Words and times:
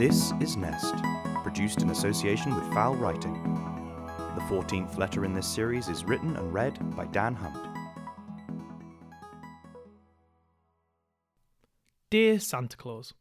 This 0.00 0.32
is 0.40 0.56
Nest, 0.56 0.94
produced 1.42 1.82
in 1.82 1.90
association 1.90 2.54
with 2.54 2.72
Foul 2.72 2.94
Writing. 2.94 3.34
The 4.34 4.40
14th 4.48 4.96
letter 4.96 5.26
in 5.26 5.34
this 5.34 5.46
series 5.46 5.88
is 5.88 6.04
written 6.04 6.34
and 6.36 6.54
read 6.54 6.96
by 6.96 7.04
Dan 7.04 7.34
Hunt. 7.34 7.58
Dear 12.08 12.40
Santa 12.40 12.78
Claus, 12.78 13.12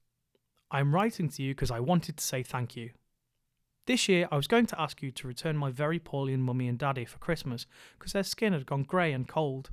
I'm 0.71 0.95
writing 0.95 1.27
to 1.27 1.43
you 1.43 1.53
because 1.53 1.69
I 1.69 1.81
wanted 1.81 2.15
to 2.15 2.23
say 2.23 2.43
thank 2.43 2.77
you. 2.77 2.91
This 3.85 4.07
year, 4.07 4.29
I 4.31 4.37
was 4.37 4.47
going 4.47 4.67
to 4.67 4.79
ask 4.79 5.01
you 5.01 5.11
to 5.11 5.27
return 5.27 5.57
my 5.57 5.71
very 5.71 5.99
poorly 5.99 6.37
mummy 6.37 6.69
and 6.69 6.79
daddy 6.79 7.03
for 7.03 7.17
Christmas 7.17 7.65
because 7.97 8.13
their 8.13 8.23
skin 8.23 8.53
had 8.53 8.65
gone 8.65 8.83
grey 8.83 9.11
and 9.11 9.27
cold. 9.27 9.71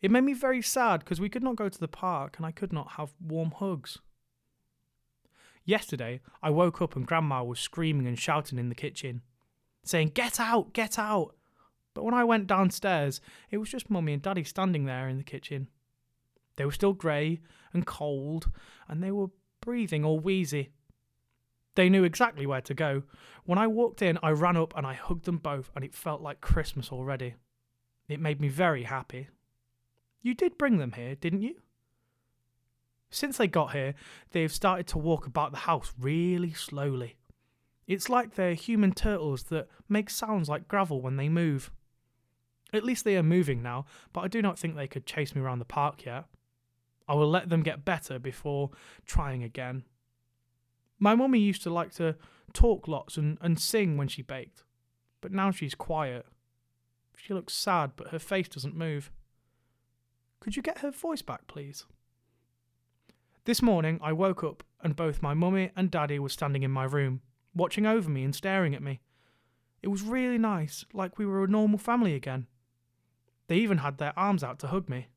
It 0.00 0.10
made 0.10 0.24
me 0.24 0.32
very 0.32 0.62
sad 0.62 1.00
because 1.00 1.20
we 1.20 1.28
could 1.28 1.42
not 1.42 1.56
go 1.56 1.68
to 1.68 1.78
the 1.78 1.88
park 1.88 2.38
and 2.38 2.46
I 2.46 2.52
could 2.52 2.72
not 2.72 2.92
have 2.92 3.12
warm 3.20 3.50
hugs. 3.50 3.98
Yesterday, 5.64 6.20
I 6.42 6.50
woke 6.50 6.80
up 6.80 6.96
and 6.96 7.06
Grandma 7.06 7.42
was 7.42 7.60
screaming 7.60 8.06
and 8.06 8.18
shouting 8.18 8.58
in 8.58 8.68
the 8.68 8.74
kitchen, 8.74 9.22
saying, 9.84 10.12
Get 10.14 10.40
out, 10.40 10.72
get 10.72 10.98
out! 10.98 11.34
But 11.94 12.04
when 12.04 12.14
I 12.14 12.24
went 12.24 12.46
downstairs, 12.46 13.20
it 13.50 13.58
was 13.58 13.68
just 13.68 13.90
Mummy 13.90 14.12
and 14.12 14.22
Daddy 14.22 14.44
standing 14.44 14.84
there 14.84 15.08
in 15.08 15.18
the 15.18 15.24
kitchen. 15.24 15.68
They 16.56 16.64
were 16.64 16.72
still 16.72 16.92
grey 16.92 17.40
and 17.72 17.86
cold, 17.86 18.50
and 18.88 19.02
they 19.02 19.10
were 19.10 19.30
breathing 19.60 20.04
all 20.04 20.20
wheezy. 20.20 20.70
They 21.74 21.88
knew 21.88 22.04
exactly 22.04 22.46
where 22.46 22.60
to 22.62 22.74
go. 22.74 23.04
When 23.44 23.58
I 23.58 23.66
walked 23.66 24.02
in, 24.02 24.18
I 24.22 24.30
ran 24.30 24.56
up 24.56 24.76
and 24.76 24.86
I 24.86 24.94
hugged 24.94 25.24
them 25.24 25.38
both, 25.38 25.70
and 25.74 25.84
it 25.84 25.94
felt 25.94 26.20
like 26.20 26.40
Christmas 26.40 26.90
already. 26.92 27.34
It 28.08 28.20
made 28.20 28.40
me 28.40 28.48
very 28.48 28.84
happy. 28.84 29.28
You 30.22 30.34
did 30.34 30.58
bring 30.58 30.78
them 30.78 30.92
here, 30.92 31.14
didn't 31.14 31.42
you? 31.42 31.56
Since 33.10 33.36
they 33.36 33.48
got 33.48 33.72
here, 33.72 33.94
they've 34.30 34.52
started 34.52 34.86
to 34.88 34.98
walk 34.98 35.26
about 35.26 35.50
the 35.50 35.58
house 35.58 35.92
really 35.98 36.52
slowly. 36.52 37.16
It's 37.86 38.08
like 38.08 38.34
they're 38.34 38.54
human 38.54 38.92
turtles 38.92 39.44
that 39.44 39.68
make 39.88 40.10
sounds 40.10 40.48
like 40.48 40.68
gravel 40.68 41.02
when 41.02 41.16
they 41.16 41.28
move. 41.28 41.72
At 42.72 42.84
least 42.84 43.04
they 43.04 43.16
are 43.16 43.22
moving 43.22 43.62
now, 43.62 43.84
but 44.12 44.20
I 44.20 44.28
do 44.28 44.40
not 44.40 44.58
think 44.58 44.76
they 44.76 44.86
could 44.86 45.06
chase 45.06 45.34
me 45.34 45.40
around 45.40 45.58
the 45.58 45.64
park 45.64 46.04
yet. 46.04 46.26
I 47.08 47.14
will 47.14 47.28
let 47.28 47.48
them 47.48 47.64
get 47.64 47.84
better 47.84 48.20
before 48.20 48.70
trying 49.04 49.42
again. 49.42 49.82
My 51.00 51.16
mummy 51.16 51.40
used 51.40 51.64
to 51.64 51.70
like 51.70 51.92
to 51.94 52.14
talk 52.52 52.86
lots 52.86 53.16
and, 53.16 53.38
and 53.40 53.58
sing 53.58 53.96
when 53.96 54.06
she 54.06 54.22
baked, 54.22 54.62
but 55.20 55.32
now 55.32 55.50
she's 55.50 55.74
quiet. 55.74 56.26
She 57.16 57.34
looks 57.34 57.54
sad, 57.54 57.92
but 57.96 58.08
her 58.08 58.20
face 58.20 58.48
doesn't 58.48 58.76
move. 58.76 59.10
Could 60.38 60.54
you 60.54 60.62
get 60.62 60.78
her 60.78 60.92
voice 60.92 61.22
back, 61.22 61.48
please? 61.48 61.86
This 63.44 63.62
morning, 63.62 63.98
I 64.02 64.12
woke 64.12 64.44
up 64.44 64.62
and 64.82 64.94
both 64.94 65.22
my 65.22 65.32
mummy 65.32 65.70
and 65.74 65.90
daddy 65.90 66.18
were 66.18 66.28
standing 66.28 66.62
in 66.62 66.70
my 66.70 66.84
room, 66.84 67.22
watching 67.54 67.86
over 67.86 68.10
me 68.10 68.22
and 68.22 68.34
staring 68.34 68.74
at 68.74 68.82
me. 68.82 69.00
It 69.82 69.88
was 69.88 70.02
really 70.02 70.36
nice, 70.36 70.84
like 70.92 71.18
we 71.18 71.24
were 71.24 71.44
a 71.44 71.48
normal 71.48 71.78
family 71.78 72.14
again. 72.14 72.46
They 73.48 73.56
even 73.56 73.78
had 73.78 73.96
their 73.96 74.12
arms 74.16 74.44
out 74.44 74.58
to 74.60 74.66
hug 74.66 74.90
me. 74.90 75.08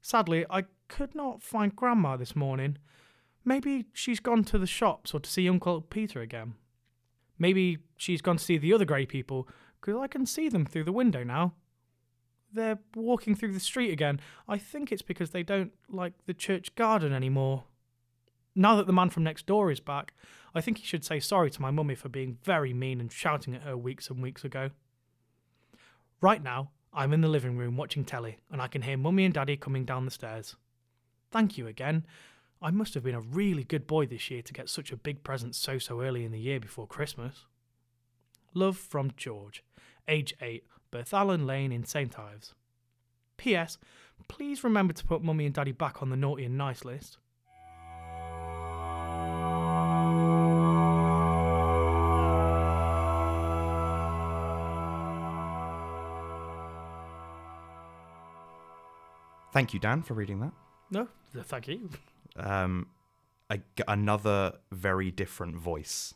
Sadly, 0.00 0.46
I 0.48 0.64
could 0.86 1.14
not 1.16 1.42
find 1.42 1.74
Grandma 1.74 2.16
this 2.16 2.36
morning. 2.36 2.78
Maybe 3.44 3.86
she's 3.92 4.20
gone 4.20 4.44
to 4.44 4.58
the 4.58 4.66
shops 4.66 5.12
or 5.12 5.18
to 5.18 5.30
see 5.30 5.48
Uncle 5.48 5.80
Peter 5.80 6.20
again. 6.20 6.54
Maybe 7.38 7.78
she's 7.96 8.22
gone 8.22 8.36
to 8.36 8.44
see 8.44 8.56
the 8.56 8.72
other 8.72 8.84
grey 8.84 9.04
people, 9.04 9.48
because 9.80 10.00
I 10.00 10.06
can 10.06 10.26
see 10.26 10.48
them 10.48 10.64
through 10.64 10.84
the 10.84 10.92
window 10.92 11.24
now. 11.24 11.54
They're 12.52 12.78
walking 12.94 13.34
through 13.34 13.52
the 13.52 13.60
street 13.60 13.92
again. 13.92 14.20
I 14.48 14.58
think 14.58 14.90
it's 14.90 15.02
because 15.02 15.30
they 15.30 15.42
don't 15.42 15.72
like 15.88 16.14
the 16.26 16.34
church 16.34 16.74
garden 16.74 17.12
anymore. 17.12 17.64
Now 18.54 18.76
that 18.76 18.86
the 18.86 18.92
man 18.92 19.10
from 19.10 19.22
next 19.22 19.46
door 19.46 19.70
is 19.70 19.80
back, 19.80 20.12
I 20.54 20.60
think 20.60 20.78
he 20.78 20.86
should 20.86 21.04
say 21.04 21.20
sorry 21.20 21.50
to 21.50 21.62
my 21.62 21.70
mummy 21.70 21.94
for 21.94 22.08
being 22.08 22.38
very 22.42 22.74
mean 22.74 23.00
and 23.00 23.12
shouting 23.12 23.54
at 23.54 23.62
her 23.62 23.76
weeks 23.76 24.10
and 24.10 24.20
weeks 24.20 24.44
ago. 24.44 24.70
Right 26.20 26.42
now, 26.42 26.70
I'm 26.92 27.12
in 27.12 27.20
the 27.20 27.28
living 27.28 27.56
room 27.56 27.76
watching 27.76 28.04
telly, 28.04 28.38
and 28.50 28.60
I 28.60 28.66
can 28.66 28.82
hear 28.82 28.96
mummy 28.96 29.24
and 29.24 29.32
daddy 29.32 29.56
coming 29.56 29.84
down 29.84 30.04
the 30.04 30.10
stairs. 30.10 30.56
Thank 31.30 31.56
you 31.56 31.68
again. 31.68 32.04
I 32.60 32.70
must 32.70 32.94
have 32.94 33.04
been 33.04 33.14
a 33.14 33.20
really 33.20 33.64
good 33.64 33.86
boy 33.86 34.06
this 34.06 34.30
year 34.30 34.42
to 34.42 34.52
get 34.52 34.68
such 34.68 34.90
a 34.90 34.96
big 34.96 35.22
present 35.22 35.54
so 35.54 35.78
so 35.78 36.02
early 36.02 36.24
in 36.24 36.32
the 36.32 36.40
year 36.40 36.60
before 36.60 36.86
Christmas. 36.86 37.46
Love 38.54 38.76
from 38.76 39.12
George, 39.16 39.62
age 40.08 40.34
8, 40.40 40.64
Berthallan 40.92 41.46
Lane 41.46 41.70
in 41.70 41.84
St 41.84 42.18
Ives. 42.18 42.54
P.S. 43.36 43.78
Please 44.28 44.64
remember 44.64 44.92
to 44.92 45.04
put 45.04 45.22
Mummy 45.22 45.46
and 45.46 45.54
Daddy 45.54 45.72
back 45.72 46.02
on 46.02 46.10
the 46.10 46.16
naughty 46.16 46.44
and 46.44 46.58
nice 46.58 46.84
list. 46.84 47.18
Thank 59.52 59.74
you, 59.74 59.80
Dan, 59.80 60.02
for 60.02 60.14
reading 60.14 60.40
that. 60.40 60.52
No, 60.90 61.08
thank 61.42 61.68
you. 61.68 61.90
Um, 62.36 62.86
a, 63.50 63.58
another 63.88 64.54
very 64.70 65.10
different 65.10 65.56
voice 65.56 66.14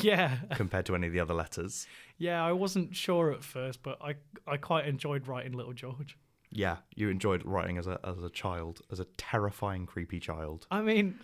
Yeah, 0.00 0.36
compared 0.54 0.86
to 0.86 0.94
any 0.94 1.08
of 1.08 1.12
the 1.12 1.18
other 1.20 1.34
letters. 1.34 1.86
yeah. 2.16 2.44
I 2.44 2.52
wasn't 2.52 2.94
sure 2.94 3.32
at 3.32 3.42
first, 3.42 3.82
but 3.82 3.98
I 4.00 4.14
I 4.46 4.56
quite 4.56 4.86
enjoyed 4.86 5.26
writing 5.26 5.52
Little 5.52 5.72
George. 5.72 6.16
Yeah, 6.52 6.76
you 6.94 7.08
enjoyed 7.08 7.44
writing 7.44 7.76
as 7.78 7.88
a 7.88 7.98
as 8.04 8.22
a 8.22 8.30
child, 8.30 8.82
as 8.92 9.00
a 9.00 9.04
terrifying, 9.16 9.86
creepy 9.86 10.20
child. 10.20 10.66
I 10.70 10.82
mean, 10.82 11.18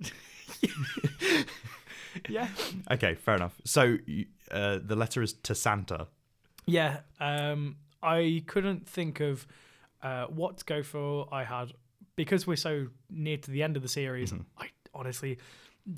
yeah, 2.28 2.48
Okay, 2.90 3.14
fair 3.14 3.36
enough. 3.36 3.60
So 3.64 3.96
uh, 4.50 4.78
the 4.84 4.96
letter 4.96 5.22
is 5.22 5.32
to 5.44 5.54
Santa. 5.54 6.08
yeah. 6.66 6.98
Um, 7.20 7.76
I 8.02 8.42
couldn't 8.46 8.88
think 8.88 9.20
of 9.20 9.46
uh, 10.02 10.26
what 10.26 10.58
to 10.58 10.64
go 10.64 10.82
for. 10.82 11.28
I 11.32 11.44
had 11.44 11.72
because 12.16 12.46
we're 12.46 12.56
so 12.56 12.88
near 13.10 13.36
to 13.38 13.50
the 13.50 13.62
end 13.62 13.76
of 13.76 13.82
the 13.82 13.88
series. 13.88 14.34
I 14.58 14.68
honestly, 14.92 15.38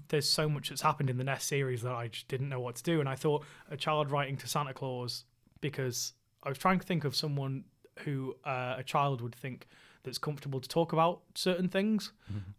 there's 0.08 0.28
so 0.28 0.48
much 0.48 0.68
that's 0.68 0.82
happened 0.82 1.10
in 1.10 1.18
the 1.18 1.24
Nest 1.24 1.46
series 1.48 1.82
that 1.82 1.92
I 1.92 2.08
just 2.08 2.28
didn't 2.28 2.48
know 2.48 2.60
what 2.60 2.76
to 2.76 2.82
do, 2.82 3.00
and 3.00 3.08
I 3.08 3.14
thought 3.14 3.44
a 3.70 3.76
child 3.76 4.10
writing 4.10 4.36
to 4.38 4.46
Santa 4.48 4.72
Claus 4.72 5.24
because 5.60 6.12
I 6.42 6.48
was 6.48 6.58
trying 6.58 6.78
to 6.78 6.86
think 6.86 7.04
of 7.04 7.14
someone 7.14 7.64
who 8.00 8.36
uh, 8.44 8.74
a 8.78 8.82
child 8.82 9.20
would 9.20 9.34
think 9.34 9.66
that's 10.02 10.18
comfortable 10.18 10.60
to 10.60 10.68
talk 10.68 10.92
about 10.92 11.22
certain 11.34 11.68
things, 11.68 12.12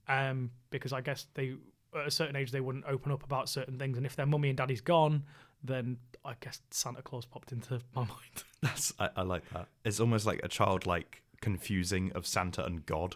um, 0.07 0.51
because 0.69 0.93
I 0.93 1.01
guess 1.01 1.27
they 1.33 1.55
at 1.95 2.07
a 2.07 2.11
certain 2.11 2.35
age 2.35 2.51
they 2.51 2.61
wouldn't 2.61 2.85
open 2.87 3.11
up 3.11 3.23
about 3.23 3.49
certain 3.49 3.77
things, 3.79 3.97
and 3.97 4.05
if 4.05 4.15
their 4.15 4.25
mummy 4.25 4.49
and 4.49 4.57
daddy's 4.57 4.81
gone, 4.81 5.23
then 5.63 5.97
I 6.23 6.33
guess 6.39 6.61
Santa 6.71 7.01
Claus 7.01 7.25
popped 7.25 7.51
into 7.51 7.81
my 7.95 8.01
mind. 8.01 8.43
That's 8.61 8.93
I, 8.99 9.09
I 9.17 9.21
like 9.21 9.47
that. 9.53 9.67
It's 9.83 9.99
almost 9.99 10.25
like 10.25 10.41
a 10.43 10.47
childlike 10.47 11.21
confusing 11.41 12.11
of 12.13 12.25
Santa 12.25 12.65
and 12.65 12.85
God. 12.85 13.15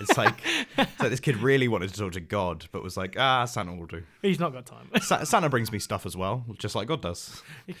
It's 0.00 0.16
like, 0.16 0.40
it's 0.78 1.00
like 1.00 1.10
this 1.10 1.20
kid 1.20 1.36
really 1.36 1.68
wanted 1.68 1.92
to 1.92 1.98
talk 1.98 2.12
to 2.12 2.20
God, 2.20 2.66
but 2.72 2.82
was 2.82 2.96
like, 2.96 3.16
ah, 3.18 3.44
Santa 3.44 3.74
will 3.74 3.86
do. 3.86 4.02
He's 4.22 4.40
not 4.40 4.52
got 4.52 4.66
time. 4.66 4.88
Sa- 5.00 5.24
Santa 5.24 5.48
brings 5.48 5.70
me 5.72 5.78
stuff 5.78 6.06
as 6.06 6.16
well, 6.16 6.44
just 6.58 6.74
like 6.74 6.88
God 6.88 7.02
does. 7.02 7.42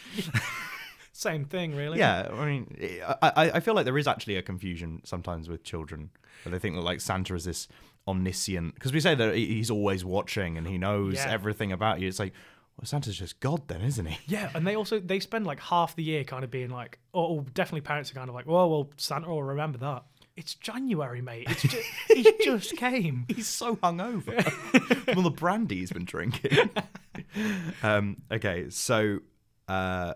Same 1.12 1.44
thing, 1.44 1.74
really. 1.74 1.98
Yeah, 1.98 2.28
I 2.32 2.44
mean, 2.46 2.76
I, 3.22 3.32
I, 3.36 3.50
I 3.56 3.60
feel 3.60 3.74
like 3.74 3.84
there 3.84 3.98
is 3.98 4.06
actually 4.06 4.36
a 4.36 4.42
confusion 4.42 5.02
sometimes 5.04 5.48
with 5.48 5.64
children, 5.64 6.10
where 6.44 6.52
they 6.52 6.58
think 6.58 6.76
that 6.76 6.82
like 6.82 7.00
Santa 7.00 7.34
is 7.34 7.44
this 7.44 7.68
omniscient, 8.06 8.74
because 8.74 8.92
we 8.92 9.00
say 9.00 9.14
that 9.14 9.34
he's 9.34 9.70
always 9.70 10.04
watching 10.04 10.56
and 10.56 10.66
he 10.66 10.78
knows 10.78 11.14
Yeah. 11.16 11.30
everything 11.30 11.72
about 11.72 12.00
you. 12.00 12.08
It's 12.08 12.18
like, 12.18 12.32
well, 12.78 12.86
Santa's 12.86 13.18
just 13.18 13.40
God 13.40 13.68
then, 13.68 13.82
isn't 13.82 14.06
he? 14.06 14.18
Yeah, 14.26 14.50
and 14.54 14.66
they 14.66 14.76
also 14.76 15.00
they 15.00 15.20
spend 15.20 15.46
like 15.46 15.60
half 15.60 15.94
the 15.96 16.02
year 16.02 16.24
kind 16.24 16.44
of 16.44 16.50
being 16.50 16.70
like, 16.70 16.98
oh, 17.12 17.38
oh, 17.38 17.46
definitely 17.52 17.82
parents 17.82 18.10
are 18.10 18.14
kind 18.14 18.28
of 18.30 18.34
like, 18.34 18.46
well, 18.46 18.70
well, 18.70 18.90
Santa 18.96 19.28
will 19.28 19.42
remember 19.42 19.78
that. 19.78 20.04
It's 20.36 20.54
January, 20.54 21.20
mate. 21.20 21.46
It's 21.50 21.62
just, 21.62 21.88
he 22.08 22.32
just 22.44 22.76
came. 22.76 23.26
He's 23.28 23.46
so 23.48 23.76
hungover 23.76 24.42
from 25.14 25.24
the 25.24 25.30
brandy 25.30 25.78
he's 25.78 25.92
been 25.92 26.04
drinking. 26.04 26.70
um, 27.82 28.22
okay, 28.30 28.70
so 28.70 29.18
uh, 29.68 30.14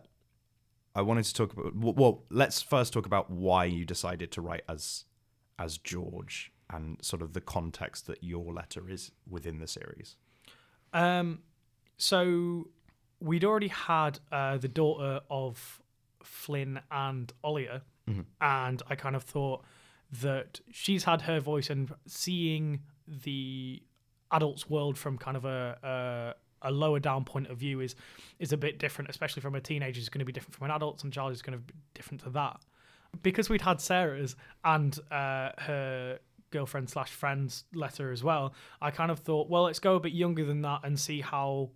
I 0.94 1.02
wanted 1.02 1.24
to 1.26 1.34
talk 1.34 1.52
about. 1.52 1.76
Well, 1.76 1.94
well, 1.94 2.24
let's 2.30 2.62
first 2.62 2.92
talk 2.92 3.06
about 3.06 3.30
why 3.30 3.64
you 3.64 3.84
decided 3.84 4.30
to 4.32 4.40
write 4.40 4.62
as 4.68 5.04
as 5.58 5.78
George 5.78 6.52
and 6.70 6.96
sort 7.02 7.22
of 7.22 7.32
the 7.34 7.40
context 7.40 8.06
that 8.06 8.22
your 8.22 8.52
letter 8.52 8.88
is 8.88 9.10
within 9.28 9.58
the 9.58 9.68
series. 9.68 10.16
Um, 10.92 11.40
so 11.96 12.68
we'd 13.20 13.44
already 13.44 13.68
had 13.68 14.18
uh, 14.32 14.56
the 14.56 14.68
daughter 14.68 15.20
of 15.30 15.80
Flynn 16.22 16.80
and 16.90 17.32
Olia, 17.44 17.82
and 18.40 18.82
I 18.88 18.94
kind 18.96 19.16
of 19.16 19.22
thought 19.22 19.64
that 20.22 20.60
she's 20.70 21.04
had 21.04 21.22
her 21.22 21.40
voice 21.40 21.70
and 21.70 21.90
seeing 22.06 22.80
the 23.06 23.82
adults' 24.30 24.68
world 24.68 24.98
from 24.98 25.18
kind 25.18 25.36
of 25.36 25.44
a, 25.44 25.78
a 25.82 26.34
a 26.64 26.70
lower 26.70 26.98
down 26.98 27.24
point 27.24 27.48
of 27.48 27.58
view 27.58 27.80
is 27.80 27.94
is 28.38 28.52
a 28.52 28.56
bit 28.56 28.78
different, 28.78 29.10
especially 29.10 29.42
from 29.42 29.54
a 29.54 29.60
teenager 29.60 30.00
is 30.00 30.08
going 30.08 30.20
to 30.20 30.24
be 30.24 30.32
different 30.32 30.54
from 30.54 30.64
an 30.64 30.70
adult, 30.70 31.04
and 31.04 31.12
child 31.12 31.32
is 31.32 31.42
going 31.42 31.58
to 31.58 31.64
be 31.64 31.74
different 31.94 32.22
to 32.22 32.30
that. 32.30 32.60
Because 33.22 33.48
we'd 33.48 33.62
had 33.62 33.80
Sarah's 33.80 34.34
and 34.64 34.98
uh, 35.10 35.50
her 35.58 36.18
girlfriend 36.50 36.88
slash 36.90 37.10
friend's 37.10 37.64
letter 37.74 38.10
as 38.10 38.24
well. 38.24 38.54
I 38.80 38.90
kind 38.90 39.10
of 39.10 39.20
thought, 39.20 39.48
well, 39.48 39.64
let's 39.64 39.78
go 39.78 39.96
a 39.96 40.00
bit 40.00 40.12
younger 40.12 40.44
than 40.44 40.62
that 40.62 40.80
and 40.84 40.98
see 40.98 41.20
how 41.20 41.70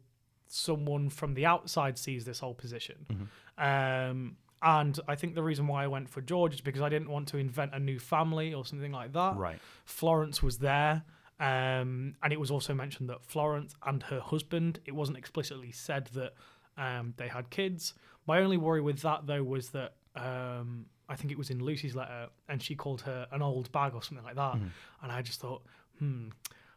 someone 0.47 1.11
from 1.11 1.35
the 1.35 1.47
outside 1.47 1.99
sees 1.99 2.25
this 2.25 2.41
whole 2.41 2.55
position. 2.55 3.29
Um, 3.59 4.37
and 4.63 4.99
I 5.07 5.15
think 5.15 5.35
the 5.35 5.43
reason 5.43 5.67
why 5.67 5.85
I 5.85 5.87
went 5.87 6.09
for 6.09 6.21
George 6.21 6.55
is 6.55 6.61
because 6.61 6.83
I 6.83 6.89
didn't 6.89 7.11
want 7.11 7.29
to 7.29 7.39
invent 7.39 7.75
a 7.75 7.79
new 7.79 7.99
family 7.99 8.55
or 8.55 8.65
something 8.65 8.93
like 8.93 9.13
that. 9.13 9.37
Right. 9.37 9.59
Florence 9.85 10.43
was 10.43 10.59
there. 10.59 11.05
Um, 11.41 12.17
and 12.23 12.33
it 12.33 12.41
was 12.41 12.51
also 12.51 12.75
mentioned 12.75 13.09
that 13.11 13.23
Florence 13.23 13.75
and 13.87 14.03
her 14.05 14.19
husband, 14.21 14.81
it 14.87 14.93
wasn't 14.93 15.19
explicitly 15.19 15.71
said 15.71 16.09
that 16.15 16.35
um, 16.77 17.15
they 17.17 17.29
had 17.29 17.51
kids. 17.51 17.95
My 18.27 18.41
only 18.41 18.57
worry 18.57 18.81
with 18.81 19.01
that, 19.03 19.27
though, 19.27 19.45
was 19.45 19.71
that 19.71 19.95
um, 20.17 20.87
I 21.09 21.15
think 21.15 21.31
it 21.31 21.39
was 21.39 21.51
in 21.51 21.61
Lucy's 21.61 21.95
letter 21.95 22.29
and 22.49 22.61
she 22.61 22.75
called 22.75 23.03
her 23.03 23.29
an 23.31 23.41
old 23.41 23.71
bag 23.71 23.95
or 23.95 24.03
something 24.03 24.25
like 24.25 24.35
that. 24.37 24.55
And 25.03 25.13
I 25.13 25.23
just 25.23 25.41
thought, 25.41 25.63
hmm, 25.99 26.29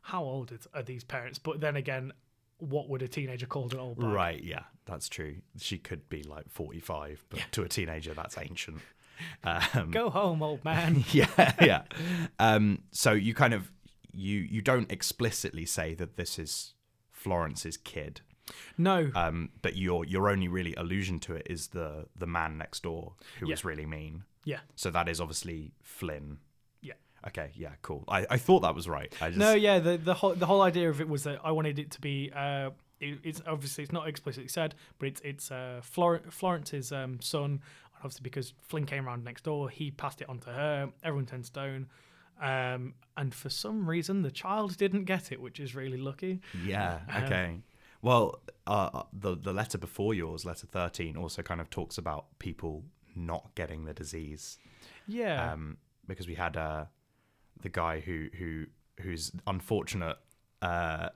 how 0.03 0.23
old 0.23 0.51
are 0.73 0.83
these 0.83 1.03
parents? 1.03 1.39
But 1.39 1.59
then 1.59 1.75
again, 1.75 2.13
what 2.61 2.87
would 2.89 3.01
a 3.01 3.07
teenager 3.07 3.45
called 3.45 3.73
an 3.73 3.79
old 3.79 3.99
bag? 3.99 4.07
Right, 4.09 4.43
yeah, 4.43 4.63
that's 4.85 5.09
true. 5.09 5.37
She 5.59 5.77
could 5.77 6.07
be 6.09 6.23
like 6.23 6.49
45, 6.49 7.25
but 7.29 7.41
to 7.51 7.63
a 7.63 7.67
teenager, 7.67 8.13
that's 8.13 8.37
ancient. 8.37 8.79
Um, 9.43 9.91
Go 9.91 10.09
home, 10.09 10.41
old 10.41 10.65
man. 10.65 11.03
yeah, 11.11 11.53
yeah. 11.61 11.83
Um, 12.39 12.79
so 12.91 13.11
you 13.11 13.35
kind 13.35 13.53
of 13.53 13.71
you 14.11 14.39
you 14.39 14.63
don't 14.63 14.91
explicitly 14.91 15.63
say 15.65 15.93
that 15.93 16.17
this 16.17 16.39
is 16.39 16.73
Florence's 17.11 17.77
kid, 17.77 18.21
no. 18.79 19.11
um, 19.13 19.49
but 19.61 19.75
your 19.75 20.05
your 20.05 20.27
only 20.27 20.47
really 20.47 20.73
allusion 20.73 21.19
to 21.19 21.35
it 21.35 21.45
is 21.47 21.67
the 21.67 22.07
the 22.15 22.25
man 22.25 22.57
next 22.57 22.81
door 22.81 23.13
who 23.39 23.45
Yeah. 23.45 23.53
was 23.53 23.63
really 23.63 23.85
mean. 23.85 24.23
yeah. 24.43 24.61
So 24.75 24.89
that 24.89 25.07
is 25.07 25.21
obviously 25.21 25.73
Flynn. 25.83 26.39
Yeah. 26.81 26.93
Okay, 27.27 27.51
yeah, 27.55 27.71
cool. 27.81 28.03
I, 28.07 28.25
I 28.29 28.37
thought 28.37 28.61
that 28.61 28.73
was 28.75 28.87
right. 28.89 29.13
I 29.21 29.27
just, 29.29 29.39
No, 29.39 29.53
yeah, 29.53 29.79
the 29.79 29.97
the 29.97 30.13
whole 30.13 30.33
the 30.33 30.45
whole 30.45 30.61
idea 30.61 30.89
of 30.89 30.99
it 31.01 31.07
was 31.07 31.23
that 31.23 31.39
I 31.43 31.51
wanted 31.51 31.77
it 31.79 31.91
to 31.91 32.01
be. 32.01 32.31
Uh, 32.35 32.71
it, 32.99 33.19
it's 33.23 33.41
obviously 33.47 33.83
it's 33.83 33.93
not 33.93 34.07
explicitly 34.07 34.47
said, 34.47 34.75
but 34.99 35.07
it's 35.07 35.21
it's 35.23 35.51
uh, 35.51 35.81
Flor- 35.83 36.21
Florence's 36.29 36.91
um, 36.91 37.19
son. 37.21 37.61
Obviously, 37.97 38.23
because 38.23 38.53
Flynn 38.61 38.85
came 38.87 39.07
around 39.07 39.23
next 39.23 39.43
door, 39.43 39.69
he 39.69 39.91
passed 39.91 40.21
it 40.21 40.29
on 40.29 40.39
to 40.39 40.49
her. 40.49 40.89
Everyone 41.03 41.27
turned 41.27 41.45
stone, 41.45 41.87
um, 42.41 42.95
and 43.15 43.33
for 43.33 43.49
some 43.49 43.87
reason, 43.87 44.23
the 44.23 44.31
child 44.31 44.75
didn't 44.77 45.03
get 45.05 45.31
it, 45.31 45.39
which 45.39 45.59
is 45.59 45.75
really 45.75 45.97
lucky. 45.97 46.41
Yeah. 46.65 47.01
Um, 47.09 47.23
Okay. 47.23 47.57
Well, 48.01 48.41
uh, 48.65 49.03
the 49.13 49.35
the 49.35 49.53
letter 49.53 49.77
before 49.77 50.15
yours, 50.15 50.43
letter 50.45 50.65
thirteen, 50.65 51.15
also 51.15 51.43
kind 51.43 51.61
of 51.61 51.69
talks 51.69 51.99
about 51.99 52.25
people 52.39 52.83
not 53.15 53.53
getting 53.53 53.85
the 53.85 53.93
disease, 53.93 54.57
Yeah, 55.05 55.51
um, 55.51 55.77
because 56.07 56.27
we 56.27 56.33
had 56.35 56.57
uh, 56.57 56.85
the 57.61 57.69
guy 57.69 57.99
who 57.99 58.27
who 58.37 58.65
whose 58.99 59.31
unfortunate 59.47 60.17
uh, 60.61 61.09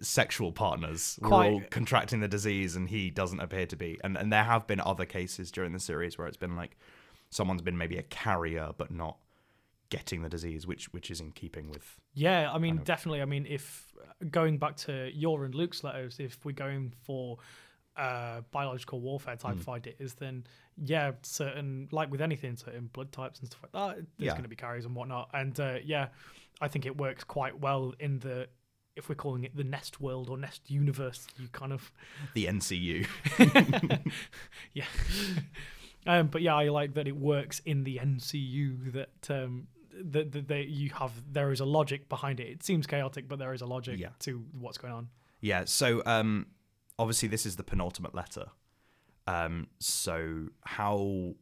sexual 0.00 0.52
partners 0.52 1.18
were 1.22 1.32
all 1.32 1.62
contracting 1.70 2.20
the 2.20 2.28
disease, 2.28 2.76
and 2.76 2.88
he 2.88 3.10
doesn't 3.10 3.40
appear 3.40 3.66
to 3.66 3.76
be. 3.76 3.98
And 4.02 4.16
and 4.16 4.32
there 4.32 4.44
have 4.44 4.66
been 4.66 4.80
other 4.80 5.04
cases 5.04 5.50
during 5.50 5.72
the 5.72 5.80
series 5.80 6.18
where 6.18 6.26
it's 6.26 6.36
been 6.36 6.56
like 6.56 6.76
someone's 7.30 7.62
been 7.62 7.78
maybe 7.78 7.96
a 7.96 8.02
carrier 8.02 8.70
but 8.76 8.90
not 8.90 9.16
getting 9.90 10.22
the 10.22 10.28
disease, 10.28 10.66
which 10.66 10.92
which 10.92 11.10
is 11.10 11.20
in 11.20 11.32
keeping 11.32 11.68
with 11.70 11.98
Yeah, 12.14 12.50
I 12.50 12.58
mean, 12.58 12.80
definitely. 12.84 13.22
I 13.22 13.26
mean, 13.26 13.46
if 13.48 13.92
going 14.30 14.58
back 14.58 14.76
to 14.76 15.10
your 15.12 15.44
and 15.44 15.54
Luke's 15.54 15.84
letters, 15.84 16.18
if 16.18 16.44
we're 16.44 16.52
going 16.52 16.92
for 17.02 17.38
uh, 17.96 18.40
biological 18.50 19.00
warfare 19.00 19.36
type 19.36 19.56
of 19.56 19.68
ideas, 19.68 20.14
then 20.14 20.44
yeah, 20.82 21.12
certain 21.22 21.88
like 21.92 22.10
with 22.10 22.20
anything, 22.22 22.56
certain 22.56 22.88
blood 22.92 23.12
types 23.12 23.38
and 23.40 23.48
stuff 23.48 23.62
like 23.62 23.72
that, 23.72 23.96
there's 23.96 24.26
Yeah. 24.28 24.30
going 24.32 24.42
to 24.44 24.48
be 24.48 24.56
carriers 24.56 24.84
and 24.86 24.94
whatnot. 24.96 25.28
And 25.34 25.58
uh, 25.60 25.76
yeah, 25.84 26.08
I 26.60 26.68
think 26.68 26.86
it 26.86 26.96
works 26.96 27.24
quite 27.24 27.58
well 27.60 27.94
in 28.00 28.18
the 28.20 28.48
if 28.94 29.08
we're 29.08 29.14
calling 29.14 29.44
it 29.44 29.56
the 29.56 29.64
Nest 29.64 30.00
world 30.02 30.28
or 30.28 30.36
Nest 30.36 30.70
universe, 30.70 31.26
you 31.38 31.48
kind 31.48 31.72
of 31.72 31.90
the 32.34 32.44
NCU. 32.46 33.06
yeah. 34.74 34.84
um, 36.06 36.26
but 36.28 36.42
yeah, 36.42 36.54
I 36.54 36.68
like 36.68 36.94
that 36.94 37.06
it 37.06 37.16
works 37.16 37.60
in 37.64 37.84
the 37.84 37.98
NCU 38.02 38.92
that 38.92 39.30
um, 39.30 39.66
that, 39.94 40.32
that 40.32 40.48
they, 40.48 40.62
you 40.62 40.90
have 40.90 41.12
there 41.32 41.52
is 41.52 41.60
a 41.60 41.64
logic 41.64 42.08
behind 42.08 42.40
it. 42.40 42.48
It 42.48 42.62
seems 42.62 42.86
chaotic, 42.86 43.28
but 43.28 43.38
there 43.38 43.52
is 43.52 43.62
a 43.62 43.66
logic 43.66 43.98
Yeah. 43.98 44.08
to 44.20 44.44
what's 44.58 44.78
going 44.78 44.92
on. 44.92 45.08
Yeah. 45.40 45.64
So 45.66 46.02
um, 46.06 46.46
obviously 47.02 47.28
this 47.28 47.44
is 47.46 47.56
the 47.56 47.64
penultimate 47.64 48.14
letter. 48.14 48.46
Um, 49.26 49.68
so 49.78 50.48
how 50.64 51.34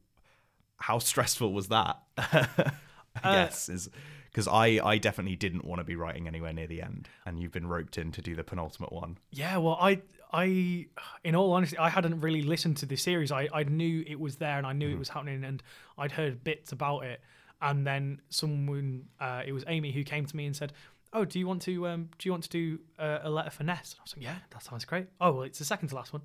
how 0.79 0.99
stressful 0.99 1.53
was 1.53 1.69
that? 1.69 2.03
I 2.19 3.23
Uh, 3.23 3.33
guess 3.47 3.69
is 3.69 3.91
because 4.31 4.47
I 4.49 4.67
I 4.85 4.99
definitely 4.99 5.37
didn't 5.37 5.65
want 5.65 5.81
to 5.81 5.85
be 5.85 5.97
writing 5.97 6.27
anywhere 6.29 6.53
near 6.53 6.67
the 6.67 6.83
end, 6.83 7.09
and 7.25 7.39
you've 7.41 7.53
been 7.53 7.67
roped 7.67 7.99
in 7.99 8.13
to 8.13 8.23
do 8.23 8.35
the 8.35 8.45
penultimate 8.45 8.93
one. 8.93 9.19
Yeah, 9.31 9.57
well, 9.59 9.79
I 9.81 10.03
I 10.33 10.87
in 11.25 11.35
all 11.35 11.53
honesty, 11.53 11.77
I 11.79 11.89
hadn't 11.91 12.21
really 12.21 12.43
listened 12.43 12.77
to 12.79 12.87
the 12.87 12.97
series. 12.97 13.33
I 13.33 13.49
I 13.53 13.65
knew 13.65 14.05
it 14.07 14.19
was 14.21 14.37
there 14.37 14.59
and 14.59 14.67
I 14.67 14.73
knew 14.73 14.89
it 14.91 14.99
was 14.99 15.09
happening, 15.11 15.45
and 15.45 15.63
I'd 15.99 16.13
heard 16.13 16.45
bits 16.45 16.73
about 16.73 17.05
it. 17.05 17.21
And 17.63 17.87
then 17.87 18.23
someone, 18.31 19.09
uh, 19.21 19.43
it 19.47 19.53
was 19.53 19.65
Amy, 19.69 19.93
who 19.93 20.03
came 20.03 20.25
to 20.27 20.37
me 20.37 20.47
and 20.47 20.57
said. 20.57 20.73
Oh, 21.13 21.25
do 21.25 21.39
you 21.39 21.47
want 21.47 21.63
to 21.63 21.89
um, 21.89 22.09
do 22.19 22.29
you 22.29 22.33
want 22.33 22.45
to 22.45 22.49
do 22.51 22.79
uh, 22.99 23.19
a 23.23 23.31
letter 23.31 23.51
for 23.51 23.65
Nest? 23.65 23.95
And 23.95 24.01
I 24.01 24.03
was 24.05 24.17
like, 24.17 24.25
yeah, 24.25 24.37
that 24.51 24.63
sounds 24.63 24.85
great. 24.85 25.07
Oh, 25.21 25.33
well, 25.33 25.43
it's 25.43 25.59
the 25.59 25.65
second 25.65 25.89
to 25.89 25.97
last 25.97 26.13
one. 26.13 26.23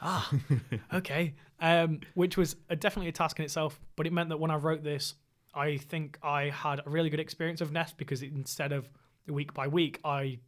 Ah, 0.00 0.30
okay. 0.94 1.34
Um, 1.60 2.00
which 2.14 2.36
was 2.36 2.56
a, 2.68 2.76
definitely 2.76 3.08
a 3.08 3.12
task 3.12 3.38
in 3.38 3.44
itself, 3.44 3.80
but 3.96 4.06
it 4.06 4.12
meant 4.12 4.28
that 4.28 4.38
when 4.38 4.50
I 4.50 4.56
wrote 4.56 4.82
this, 4.82 5.14
I 5.54 5.76
think 5.76 6.18
I 6.22 6.50
had 6.50 6.80
a 6.84 6.90
really 6.90 7.10
good 7.10 7.20
experience 7.20 7.60
of 7.60 7.72
Nest 7.72 7.96
because 7.96 8.22
it, 8.22 8.32
instead 8.32 8.72
of 8.72 8.88
week 9.26 9.54
by 9.54 9.68
week, 9.68 10.00
I 10.04 10.38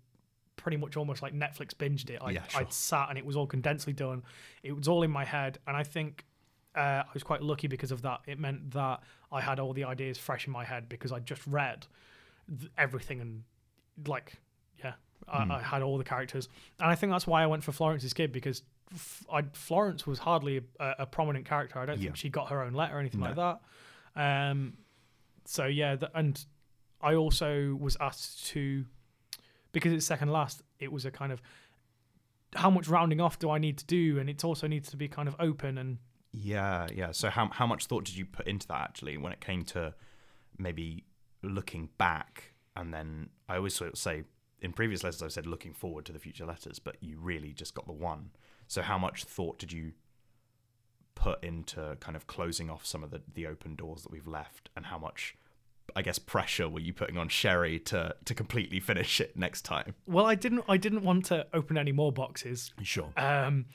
pretty 0.57 0.77
much 0.77 0.97
almost 0.97 1.23
like 1.23 1.35
Netflix 1.35 1.75
binged 1.75 2.11
it. 2.11 2.21
I, 2.23 2.31
Yeah, 2.31 2.47
sure. 2.49 2.61
I'd 2.61 2.73
sat 2.73 3.09
and 3.09 3.19
it 3.19 3.25
was 3.25 3.37
all 3.37 3.47
condensely 3.47 3.93
done. 3.93 4.23
It 4.63 4.73
was 4.73 4.89
all 4.89 5.03
in 5.03 5.11
my 5.11 5.25
head, 5.25 5.59
and 5.67 5.77
I 5.77 5.83
think 5.83 6.25
uh, 6.77 6.81
I 6.81 7.07
was 7.15 7.23
quite 7.23 7.43
lucky 7.43 7.67
because 7.69 7.93
of 7.93 8.03
that. 8.03 8.21
It 8.27 8.39
meant 8.39 8.73
that 8.73 9.01
I 9.33 9.41
had 9.41 9.61
all 9.61 9.73
the 9.73 9.85
ideas 9.85 10.19
fresh 10.19 10.47
in 10.47 10.53
my 10.53 10.65
head 10.65 10.89
because 10.89 11.13
I 11.13 11.21
just 11.21 11.47
read 11.47 11.87
th- 12.49 12.71
everything 12.79 13.21
and 13.21 13.43
like 14.07 14.35
yeah. 14.83 14.93
I, 15.29 15.45
I 15.57 15.63
had 15.63 15.83
all 15.83 15.97
the 15.99 16.05
characters, 16.05 16.49
and 16.79 16.89
I 16.91 16.95
think 16.95 17.11
that's 17.13 17.27
why 17.27 17.43
I 17.43 17.47
went 17.47 17.65
for 17.65 17.73
Florence's 17.73 18.13
kid 18.13 18.33
because 18.33 18.63
f- 18.93 19.25
I, 19.33 19.43
Florence 19.55 20.07
was 20.07 20.19
hardly 20.19 20.61
a, 20.79 20.93
a 21.01 21.07
prominent 21.07 21.47
character. 21.47 21.79
I 21.79 21.87
don't 21.87 21.99
Yeah. 21.99 22.05
think 22.05 22.17
she 22.17 22.29
got 22.29 22.51
her 22.51 22.63
own 22.63 22.75
letter 22.75 22.97
or 22.97 23.01
anything 23.01 23.21
like 23.21 23.37
that. 23.37 23.61
Um, 24.15 24.75
so 25.47 25.65
yeah, 25.67 25.97
th- 25.97 26.13
and 26.15 26.45
I 27.01 27.15
also 27.15 27.77
was 27.81 27.97
asked 28.01 28.47
to 28.49 28.85
because 29.73 29.93
it's 29.93 30.07
second 30.07 30.31
last. 30.31 30.63
It 30.79 30.93
was 30.93 31.05
a 31.07 31.11
kind 31.11 31.33
of 31.33 31.41
how 32.55 32.71
much 32.71 32.87
rounding 32.89 33.21
off 33.21 33.39
do 33.39 33.51
I 33.51 33.59
need 33.59 33.79
to 33.79 33.87
do, 33.87 34.19
and 34.19 34.29
it 34.31 34.45
also 34.45 34.67
needs 34.67 34.91
to 34.91 34.97
be 34.97 35.09
kind 35.09 35.29
of 35.29 35.37
open 35.41 35.79
and 35.79 35.99
Yeah, 36.33 36.87
yeah. 36.95 37.11
So 37.13 37.31
how 37.31 37.49
how 37.49 37.67
much 37.67 37.87
thought 37.87 38.05
did 38.05 38.17
you 38.17 38.27
put 38.27 38.47
into 38.47 38.67
that 38.69 38.83
actually 38.83 39.17
when 39.17 39.33
it 39.33 39.41
came 39.41 39.65
to 39.65 39.95
maybe 40.59 41.05
looking 41.47 41.89
back 41.99 42.53
and 42.75 42.93
then 42.93 43.31
I 43.49 43.57
always 43.57 43.75
sort 43.75 43.93
of 43.93 43.99
say 43.99 44.25
in 44.61 44.73
previous 44.73 45.03
letters 45.03 45.23
I've 45.23 45.33
said 45.33 45.47
looking 45.47 45.73
forward 45.73 46.05
to 46.07 46.13
the 46.13 46.19
future 46.19 46.47
letters, 46.47 46.79
but 46.79 46.97
you 47.01 47.19
really 47.19 47.53
just 47.53 47.75
got 47.75 47.87
the 47.87 47.93
one. 47.93 48.31
So 48.69 48.83
how 48.83 48.99
much 48.99 49.25
thought 49.25 49.59
did 49.59 49.73
you 49.73 49.93
put 51.15 51.43
into 51.43 51.97
kind 52.01 52.17
of 52.17 52.27
closing 52.27 52.69
off 52.71 52.85
some 52.85 53.03
of 53.03 53.11
the, 53.11 53.23
the 53.35 53.47
open 53.47 53.75
doors 53.75 54.03
that 54.03 54.13
we've 54.13 54.27
left 54.27 54.69
and 54.77 54.87
how 54.87 54.99
much 54.99 55.37
I 55.95 56.03
guess 56.03 56.19
pressure 56.19 56.69
were 56.69 56.81
you 56.81 56.93
putting 56.93 57.17
on 57.17 57.29
Sherry 57.29 57.79
to 57.81 58.15
to 58.25 58.35
completely 58.35 58.81
finish 58.81 59.21
it 59.21 59.37
next 59.37 59.63
time? 59.63 59.95
well, 60.07 60.27
I 60.27 60.35
didn't 60.35 60.65
I 60.69 60.77
didn't 60.77 61.05
want 61.05 61.27
to 61.27 61.47
open 61.55 61.79
any 61.79 61.93
more 61.93 62.13
boxes. 62.13 62.73
Sure. 62.83 63.13
Um, 63.17 63.67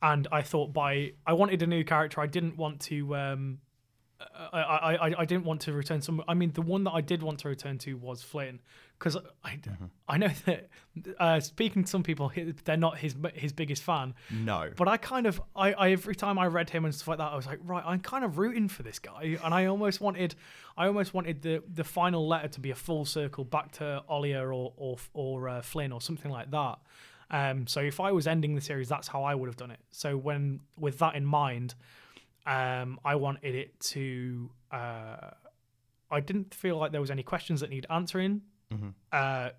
and 0.00 0.26
I 0.32 0.42
thought 0.42 0.72
by 0.72 1.12
I 1.26 1.34
wanted 1.34 1.62
a 1.62 1.66
new 1.66 1.84
character. 1.84 2.20
I 2.20 2.26
didn't 2.26 2.56
want 2.56 2.80
to. 2.82 3.14
Um, 3.14 3.58
I, 4.20 4.96
I, 4.96 5.14
I, 5.20 5.24
didn't 5.24 5.44
want 5.44 5.60
to 5.62 5.72
return 5.72 6.02
some. 6.02 6.22
I 6.26 6.34
mean, 6.34 6.50
the 6.52 6.62
one 6.62 6.82
that 6.84 6.90
I 6.90 7.00
did 7.00 7.22
want 7.22 7.38
to 7.40 7.48
return 7.48 7.78
to 7.78 7.94
was 7.94 8.20
Flynn, 8.20 8.58
because 8.98 9.16
I, 9.44 9.60
I 10.08 10.18
know 10.18 10.30
that 10.44 10.68
uh, 11.20 11.38
speaking 11.38 11.84
to 11.84 11.88
some 11.88 12.02
people, 12.02 12.32
they're 12.64 12.76
not 12.76 12.98
his 12.98 13.14
his 13.34 13.52
biggest 13.52 13.84
fan. 13.84 14.14
No. 14.30 14.70
But 14.76 14.88
I 14.88 14.96
kind 14.96 15.26
of, 15.26 15.40
I, 15.54 15.72
I 15.72 15.90
every 15.92 16.16
time 16.16 16.36
I 16.36 16.46
read 16.46 16.68
him 16.68 16.84
and 16.84 16.92
stuff 16.92 17.08
like 17.08 17.18
that, 17.18 17.32
I 17.32 17.36
was 17.36 17.46
like, 17.46 17.60
right, 17.62 17.84
I'm 17.86 18.00
kind 18.00 18.24
of 18.24 18.38
rooting 18.38 18.66
for 18.68 18.82
this 18.82 18.98
guy, 18.98 19.38
and 19.42 19.54
I 19.54 19.66
almost 19.66 20.00
wanted, 20.00 20.34
I 20.76 20.88
almost 20.88 21.14
wanted 21.14 21.42
the 21.42 21.62
the 21.72 21.84
final 21.84 22.26
letter 22.26 22.48
to 22.48 22.60
be 22.60 22.72
a 22.72 22.76
full 22.76 23.04
circle 23.04 23.44
back 23.44 23.70
to 23.72 24.02
Olia 24.10 24.42
or 24.42 24.72
or 24.76 24.96
or 25.14 25.48
uh, 25.48 25.62
Flynn 25.62 25.92
or 25.92 26.00
something 26.00 26.30
like 26.30 26.50
that. 26.50 26.78
Um, 27.30 27.66
so 27.66 27.80
if 27.80 28.00
I 28.00 28.10
was 28.10 28.26
ending 28.26 28.54
the 28.54 28.60
series, 28.60 28.88
that's 28.88 29.06
how 29.06 29.22
I 29.22 29.34
would 29.34 29.46
have 29.46 29.56
done 29.56 29.70
it. 29.70 29.80
So 29.92 30.16
when 30.16 30.60
with 30.76 30.98
that 30.98 31.14
in 31.14 31.24
mind, 31.24 31.74
um, 32.48 32.98
I 33.04 33.14
wanted 33.16 33.54
it 33.54 33.78
to. 33.92 34.50
Uh, 34.72 35.30
I 36.10 36.20
didn't 36.20 36.54
feel 36.54 36.78
like 36.78 36.90
there 36.92 37.00
was 37.00 37.10
any 37.10 37.22
questions 37.22 37.60
that 37.60 37.70
need 37.70 37.86
answering, 37.90 38.40
uh, 39.12 39.50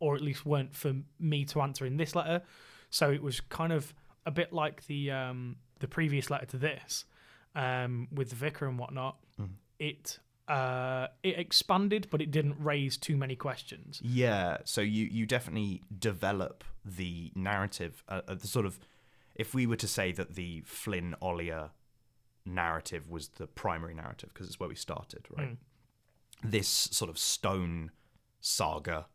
or 0.00 0.14
at 0.14 0.20
least 0.20 0.44
weren't 0.44 0.74
for 0.76 0.92
me 1.18 1.44
to 1.46 1.62
answer 1.62 1.86
in 1.86 1.96
this 1.96 2.14
letter. 2.14 2.42
So 2.90 3.10
it 3.10 3.22
was 3.22 3.40
kind 3.40 3.72
of 3.72 3.94
a 4.26 4.30
bit 4.30 4.52
like 4.52 4.86
the 4.86 5.10
um, 5.10 5.56
the 5.80 5.88
previous 5.88 6.30
letter 6.30 6.46
to 6.46 6.58
this, 6.58 7.06
um, 7.54 8.08
with 8.12 8.28
the 8.30 8.36
vicar 8.36 8.66
and 8.66 8.78
whatnot. 8.78 9.16
It 9.78 10.18
uh, 10.48 11.06
it 11.22 11.38
expanded, 11.38 12.08
but 12.10 12.20
it 12.20 12.30
didn't 12.30 12.56
raise 12.58 12.98
too 12.98 13.16
many 13.16 13.36
questions. 13.36 14.00
Yeah, 14.04 14.58
so 14.64 14.82
you 14.82 15.06
you 15.06 15.24
definitely 15.26 15.82
develop 15.98 16.62
the 16.84 17.32
narrative, 17.34 18.04
uh, 18.08 18.20
uh, 18.28 18.34
the 18.34 18.46
sort 18.46 18.66
of, 18.66 18.78
if 19.34 19.54
we 19.54 19.66
were 19.66 19.76
to 19.76 19.88
say 19.88 20.12
that 20.12 20.34
the 20.34 20.62
Flynn 20.66 21.16
Olia 21.22 21.70
narrative 22.46 23.10
was 23.10 23.28
the 23.28 23.46
primary 23.46 23.94
narrative 23.94 24.30
because 24.32 24.46
it's 24.46 24.60
where 24.60 24.68
we 24.68 24.74
started, 24.74 25.26
right? 25.36 25.50
Mm. 25.50 25.56
This 26.42 26.68
sort 26.68 27.10
of 27.10 27.18
stone 27.18 27.90
saga 28.40 29.06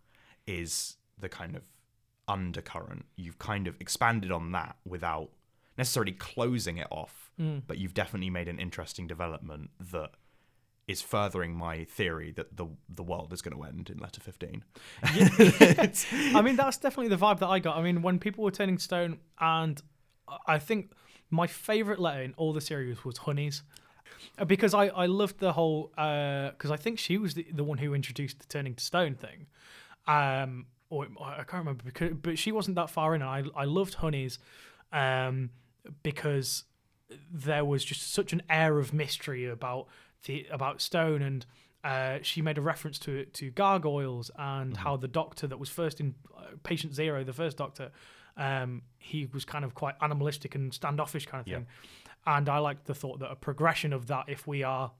is 0.47 0.97
the 1.17 1.29
kind 1.29 1.55
of 1.55 1.63
undercurrent. 2.27 3.05
You've 3.15 3.39
kind 3.39 3.67
of 3.67 3.75
expanded 3.79 4.31
on 4.31 4.51
that 4.53 4.77
without 4.85 5.29
necessarily 5.77 6.11
closing 6.11 6.77
it 6.77 6.87
off, 6.89 7.31
mm. 7.39 7.61
but 7.67 7.77
you've 7.77 7.93
definitely 7.93 8.29
made 8.29 8.47
an 8.47 8.59
interesting 8.59 9.07
development 9.07 9.69
that 9.91 10.11
is 10.87 11.03
furthering 11.03 11.55
my 11.55 11.83
theory 11.83 12.31
that 12.31 12.57
the 12.57 12.65
the 12.89 13.03
world 13.03 13.31
is 13.31 13.43
going 13.43 13.55
to 13.55 13.63
end 13.63 13.91
in 13.91 13.99
letter 13.99 14.19
15. 14.19 14.63
I 15.03 16.41
mean, 16.41 16.55
that's 16.55 16.77
definitely 16.77 17.09
the 17.09 17.17
vibe 17.17 17.39
that 17.39 17.47
I 17.47 17.59
got. 17.59 17.77
I 17.77 17.83
mean, 17.83 18.01
when 18.01 18.17
people 18.17 18.43
were 18.43 18.51
turning 18.51 18.79
stone, 18.79 19.19
and 19.39 19.79
I 20.47 20.57
think 20.57 20.91
my 21.29 21.47
favorite 21.47 21.99
letter 21.99 22.21
in 22.21 22.33
all 22.37 22.53
the 22.53 22.61
series 22.61 23.03
was 23.05 23.19
Honey's. 23.19 23.63
Uh, 24.37 24.45
Because 24.45 24.73
I, 24.73 24.87
I 24.87 25.05
loved 25.05 25.39
the 25.39 25.53
whole 25.53 25.91
because 25.95 26.71
I 26.71 26.77
think 26.77 26.99
she 26.99 27.17
was 27.17 27.33
the, 27.33 27.45
the 27.53 27.63
one 27.63 27.77
who 27.77 27.93
introduced 27.93 28.39
the 28.39 28.47
turning 28.47 28.75
to 28.75 28.83
stone 28.83 29.15
thing, 29.15 29.47
um, 30.07 30.65
or 30.89 31.07
I 31.21 31.43
can't 31.43 31.65
remember 31.65 31.83
because 31.83 32.11
but 32.21 32.37
she 32.37 32.51
wasn't 32.51 32.75
that 32.75 32.89
far 32.89 33.15
in, 33.15 33.21
and 33.21 33.29
I 33.29 33.43
I 33.55 33.65
loved 33.65 33.95
Honey's, 33.95 34.39
um, 34.91 35.51
because 36.03 36.63
there 37.31 37.65
was 37.65 37.83
just 37.85 38.11
such 38.13 38.33
an 38.33 38.41
air 38.49 38.79
of 38.79 38.93
mystery 38.93 39.45
about 39.45 39.87
the 40.25 40.47
about 40.51 40.81
stone 40.81 41.21
and 41.21 41.45
uh, 41.83 42.19
she 42.21 42.41
made 42.41 42.57
a 42.57 42.61
reference 42.61 42.99
to 42.99 43.25
to 43.25 43.51
gargoyles 43.51 44.29
and 44.37 44.77
how 44.77 44.97
the 44.97 45.07
doctor 45.07 45.47
that 45.47 45.59
was 45.59 45.69
first 45.69 45.99
in 45.99 46.13
uh, 46.37 46.41
patient 46.63 46.93
zero 46.93 47.23
the 47.23 47.33
first 47.33 47.57
doctor 47.57 47.91
um, 48.39 48.81
he 48.97 49.27
was 49.31 49.45
kind 49.45 49.63
of 49.65 49.75
quite 49.75 49.93
animalistic 50.01 50.55
and 50.55 50.73
standoffish 50.73 51.25
kind 51.27 51.41
of 51.41 51.45
thing 51.53 51.67
and 52.25 52.49
i 52.49 52.57
like 52.57 52.85
the 52.85 52.95
thought 52.95 53.19
that 53.19 53.29
a 53.31 53.35
progression 53.35 53.93
of 53.93 54.07
that 54.07 54.25
if 54.27 54.47
we 54.47 54.63
are 54.63 54.91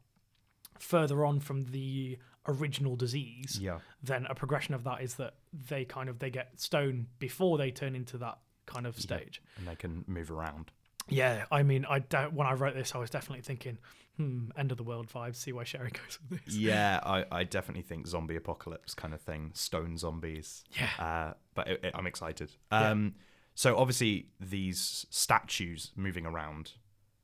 further 0.80 1.26
on 1.26 1.40
from 1.40 1.64
the 1.72 2.18
original 2.48 2.96
disease 2.96 3.60
Yeah. 3.62 3.80
then 4.02 4.26
a 4.30 4.36
progression 4.36 4.74
of 4.74 4.84
that 4.84 5.02
is 5.02 5.16
that 5.16 5.36
they 5.70 5.86
kind 5.86 6.10
of 6.10 6.20
they 6.20 6.30
get 6.30 6.60
stone 6.60 7.08
before 7.20 7.58
they 7.58 7.72
turn 7.72 7.96
into 7.96 8.18
that 8.20 8.40
kind 8.66 8.86
of 8.88 9.00
stage 9.00 9.42
And 9.58 9.68
they 9.68 9.76
can 9.76 10.04
move 10.08 10.30
around. 10.32 10.72
Yeah, 11.10 11.46
I 11.52 11.64
mean, 11.64 11.86
I 11.86 12.00
de- 12.00 12.30
when 12.34 12.48
I 12.48 12.54
wrote 12.54 12.76
this, 12.76 12.96
I 12.96 12.98
was 13.00 13.10
definitely 13.10 13.42
thinking, 13.44 13.78
hmm, 14.18 14.50
end 14.58 14.72
of 14.72 14.78
the 14.78 14.84
world 14.84 15.08
vibes. 15.08 15.36
See 15.38 15.52
why 15.52 15.64
Sherry 15.64 15.92
goes 15.94 16.20
with 16.30 16.46
this. 16.46 16.56
Yeah, 16.56 17.00
I, 17.04 17.26
I 17.32 17.44
definitely 17.44 17.84
think 17.84 18.08
zombie 18.08 18.36
apocalypse 18.36 18.94
kind 18.94 19.14
of 19.14 19.22
thing, 19.22 19.52
stone 19.54 19.98
zombies. 19.98 20.64
Yeah. 20.80 21.04
Uh, 21.06 21.34
but 21.56 21.68
it, 21.68 21.84
it- 21.84 21.96
I'm 21.96 22.08
excited. 22.08 22.52
Um, 22.72 23.16
So 23.56 23.78
obviously 23.78 24.30
these 24.40 25.06
statues 25.10 25.92
moving 25.96 26.26
around 26.26 26.72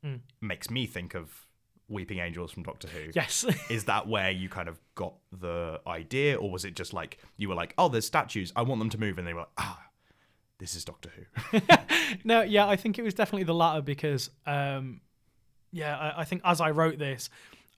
Mm. 0.04 0.20
makes 0.39 0.70
me 0.70 0.86
think 0.86 1.15
of 1.15 1.48
Weeping 1.88 2.20
Angels 2.20 2.51
from 2.51 2.62
Doctor 2.62 2.88
Who. 2.88 3.10
Yes. 3.15 3.44
Is 3.72 3.86
that 3.86 4.08
where 4.08 4.30
you 4.30 4.50
kind 4.50 4.70
of 4.70 4.80
got 4.94 5.15
the 5.32 5.82
idea, 5.88 6.36
or 6.36 6.51
was 6.51 6.63
it 6.63 6.75
just 6.75 6.94
like 6.94 7.18
you 7.38 7.50
were 7.50 7.56
like, 7.56 7.74
oh, 7.80 7.89
there's 7.89 8.06
statues, 8.06 8.54
I 8.56 8.62
want 8.62 8.77
them 8.80 8.89
to 8.92 9.00
move, 9.00 9.18
and 9.18 9.25
they 9.27 9.34
were 9.34 9.39
like, 9.42 9.50
ah, 9.58 9.82
this 10.59 10.75
is 10.75 10.85
Doctor 10.85 11.09
Who. 11.15 11.59
no, 12.24 12.41
yeah, 12.41 12.67
I 12.67 12.75
think 12.75 12.97
it 13.00 13.03
was 13.03 13.13
definitely 13.13 13.43
the 13.43 13.53
latter 13.53 13.81
because, 13.81 14.29
um, 14.45 15.01
yeah, 15.71 15.97
I, 15.97 16.21
I 16.21 16.24
think 16.25 16.41
as 16.45 16.62
I 16.62 16.71
wrote 16.71 16.97
this, 16.97 17.29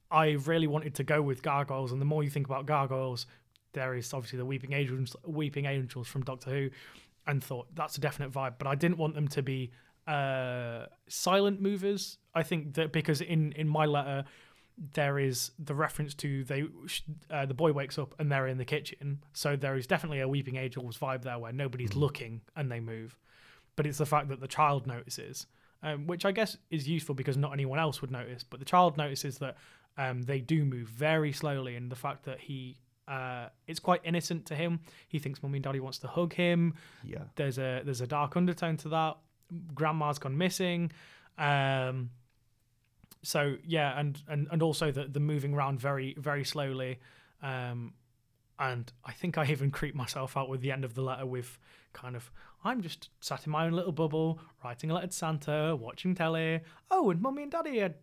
I 0.09 0.31
really 0.31 0.67
wanted 0.67 0.95
to 0.95 1.03
go 1.03 1.21
with 1.21 1.41
gargoyles, 1.41 1.91
and 1.91 1.99
the 1.99 2.05
more 2.05 2.23
you 2.23 2.29
think 2.29 2.47
about 2.47 2.65
gargoyles, 2.65 3.25
there 3.73 3.93
is 3.95 4.13
obviously 4.13 4.37
the 4.37 4.45
weeping 4.45 4.73
angels, 4.73 5.15
weeping 5.25 5.65
angels 5.65 6.07
from 6.07 6.23
Doctor 6.23 6.49
Who, 6.49 6.69
and 7.25 7.43
thought 7.43 7.67
that's 7.75 7.97
a 7.97 8.01
definite 8.01 8.31
vibe. 8.31 8.53
But 8.57 8.67
I 8.67 8.75
didn't 8.75 8.97
want 8.97 9.15
them 9.15 9.27
to 9.29 9.41
be 9.41 9.71
uh, 10.07 10.85
silent 11.09 11.61
movers. 11.61 12.17
I 12.33 12.43
think 12.43 12.75
that 12.75 12.93
because 12.93 13.21
in 13.21 13.51
in 13.53 13.67
my 13.67 13.85
letter 13.85 14.23
there 14.93 15.17
is 15.17 15.51
the 15.57 15.73
reference 15.73 16.13
to 16.13 16.43
they 16.43 16.65
uh, 17.31 17.45
the 17.45 17.53
boy 17.53 17.71
wakes 17.71 17.97
up 17.97 18.13
and 18.19 18.31
they're 18.31 18.47
in 18.47 18.57
the 18.57 18.65
kitchen, 18.65 19.23
so 19.33 19.55
there 19.55 19.75
is 19.75 19.87
definitely 19.87 20.19
a 20.19 20.27
weeping 20.27 20.55
angels 20.55 20.97
vibe 20.97 21.23
there 21.23 21.39
where 21.39 21.51
nobody's 21.51 21.95
looking 21.95 22.41
and 22.55 22.71
they 22.71 22.79
move, 22.79 23.17
but 23.75 23.85
it's 23.87 23.97
the 23.97 24.05
fact 24.05 24.29
that 24.29 24.39
the 24.39 24.47
child 24.47 24.85
notices, 24.85 25.47
um, 25.81 26.05
which 26.05 26.25
I 26.25 26.31
guess 26.31 26.57
is 26.69 26.87
useful 26.87 27.15
because 27.15 27.37
not 27.37 27.53
anyone 27.53 27.79
else 27.79 28.01
would 28.01 28.11
notice, 28.11 28.43
but 28.43 28.59
the 28.59 28.65
child 28.65 28.97
notices 28.97 29.39
that 29.39 29.57
um, 29.97 30.21
they 30.23 30.39
do 30.39 30.63
move 30.63 30.87
very 30.87 31.31
slowly, 31.31 31.75
and 31.75 31.91
the 31.91 31.95
fact 31.95 32.25
that 32.25 32.39
he 32.39 32.77
uh, 33.07 33.47
it's 33.67 33.79
quite 33.79 34.01
innocent 34.03 34.45
to 34.47 34.55
him. 34.55 34.81
He 35.07 35.17
thinks 35.17 35.41
mummy 35.41 35.57
and 35.57 35.63
daddy 35.63 35.79
wants 35.79 35.97
to 35.99 36.07
hug 36.07 36.33
him. 36.33 36.75
yeah. 37.03 37.23
There's 37.35 37.57
a 37.57 37.81
there's 37.83 38.01
a 38.01 38.07
dark 38.07 38.35
undertone 38.35 38.77
to 38.77 38.89
that. 38.89 39.17
Grandma's 39.73 40.19
gone 40.19 40.37
missing. 40.37 40.91
Um, 41.37 42.09
so 43.27 43.57
yeah, 43.65 43.99
and 43.99 44.23
and 44.29 44.47
and 44.51 44.63
also 44.63 44.89
the 44.89 45.03
the 45.03 45.19
moving 45.19 45.53
around 45.53 45.81
very 45.81 46.15
very 46.17 46.45
slowly. 46.45 46.99
Um, 47.43 47.93
and 48.57 48.91
I 49.03 49.11
think 49.11 49.37
I 49.37 49.45
even 49.51 49.69
creeped 49.69 49.97
myself 49.97 50.37
out 50.37 50.47
with 50.47 50.61
the 50.61 50.71
end 50.71 50.85
of 50.85 50.93
the 50.93 51.01
letter 51.01 51.25
with 51.25 51.59
kind 51.91 52.15
of 52.15 52.31
I'm 52.63 52.81
just 52.81 53.09
sat 53.19 53.45
in 53.45 53.51
my 53.51 53.65
own 53.65 53.73
little 53.73 53.91
bubble, 53.91 54.39
writing 54.63 54.91
a 54.91 54.93
letter 54.93 55.07
to 55.07 55.13
Santa, 55.13 55.75
watching 55.75 56.15
telly. 56.15 56.61
Oh, 56.89 57.09
and 57.09 57.21
mummy 57.21 57.43
and 57.43 57.51
daddy 57.51 57.81
are 57.81 57.95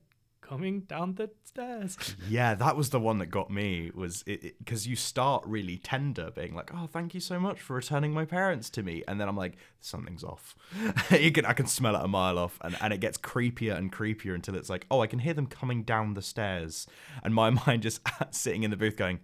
coming 0.46 0.80
down 0.80 1.14
the 1.14 1.30
stairs. 1.44 1.96
Yeah, 2.28 2.54
that 2.54 2.76
was 2.76 2.90
the 2.90 3.00
one 3.00 3.18
that 3.18 3.26
got 3.26 3.50
me. 3.50 3.90
Was 3.94 4.22
it 4.26 4.58
because 4.58 4.86
you 4.86 4.96
start 4.96 5.44
really 5.46 5.78
tender, 5.78 6.30
being 6.30 6.54
like, 6.54 6.70
"Oh, 6.74 6.86
thank 6.86 7.14
you 7.14 7.20
so 7.20 7.40
much 7.40 7.60
for 7.60 7.74
returning 7.74 8.12
my 8.12 8.24
parents 8.24 8.70
to 8.70 8.82
me," 8.82 9.02
and 9.08 9.20
then 9.20 9.28
I'm 9.28 9.36
like, 9.36 9.56
"Something's 9.80 10.24
off." 10.24 10.54
you 11.10 11.32
can, 11.32 11.46
I 11.46 11.52
can 11.52 11.66
smell 11.66 11.96
it 11.96 12.04
a 12.04 12.08
mile 12.08 12.38
off, 12.38 12.58
and 12.62 12.76
and 12.80 12.92
it 12.92 13.00
gets 13.00 13.18
creepier 13.18 13.76
and 13.76 13.92
creepier 13.92 14.34
until 14.34 14.54
it's 14.56 14.70
like, 14.70 14.86
"Oh, 14.90 15.00
I 15.00 15.06
can 15.06 15.18
hear 15.18 15.34
them 15.34 15.46
coming 15.46 15.82
down 15.82 16.14
the 16.14 16.22
stairs," 16.22 16.86
and 17.22 17.34
my 17.34 17.50
mind 17.66 17.82
just 17.82 18.00
sitting 18.30 18.62
in 18.62 18.70
the 18.70 18.76
booth 18.76 18.96
going. 18.96 19.20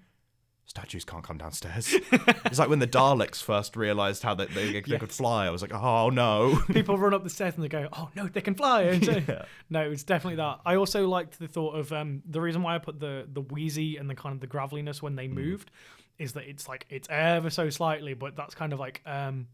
Statues 0.70 1.04
can't 1.04 1.24
come 1.24 1.36
downstairs. 1.36 1.92
it's 2.12 2.60
like 2.60 2.68
when 2.68 2.78
the 2.78 2.86
Daleks 2.86 3.42
first 3.42 3.74
realized 3.76 4.22
how 4.22 4.36
they, 4.36 4.46
they, 4.46 4.80
they 4.80 4.98
could 4.98 5.10
fly. 5.10 5.46
I 5.46 5.50
was 5.50 5.62
like, 5.62 5.74
oh 5.74 6.10
no. 6.10 6.62
People 6.68 6.96
run 6.96 7.12
up 7.12 7.24
the 7.24 7.28
stairs 7.28 7.54
and 7.56 7.64
they 7.64 7.68
go, 7.68 7.88
"Oh 7.92 8.08
no, 8.14 8.28
they 8.28 8.40
can 8.40 8.54
fly!" 8.54 8.82
And 8.82 9.04
so- 9.04 9.20
Yeah. 9.28 9.46
No, 9.68 9.80
it's 9.90 10.04
definitely 10.04 10.36
that. 10.36 10.60
I 10.64 10.76
also 10.76 11.08
liked 11.08 11.40
the 11.40 11.48
thought 11.48 11.74
of 11.74 11.92
um, 11.92 12.22
the 12.24 12.40
reason 12.40 12.62
why 12.62 12.76
I 12.76 12.78
put 12.78 13.00
the 13.00 13.26
the 13.32 13.40
wheezy 13.40 13.96
and 13.96 14.08
the 14.08 14.14
kind 14.14 14.32
of 14.32 14.40
the 14.40 14.46
graveliness 14.46 15.02
when 15.02 15.16
they 15.16 15.26
moved 15.26 15.72
is 16.18 16.34
that 16.34 16.44
it's 16.44 16.68
like 16.68 16.86
it's 16.88 17.08
ever 17.10 17.50
so 17.50 17.68
slightly, 17.68 18.14
but 18.14 18.36
that's 18.36 18.54
kind 18.54 18.72
of 18.72 18.78
like 18.78 19.02
um, 19.06 19.48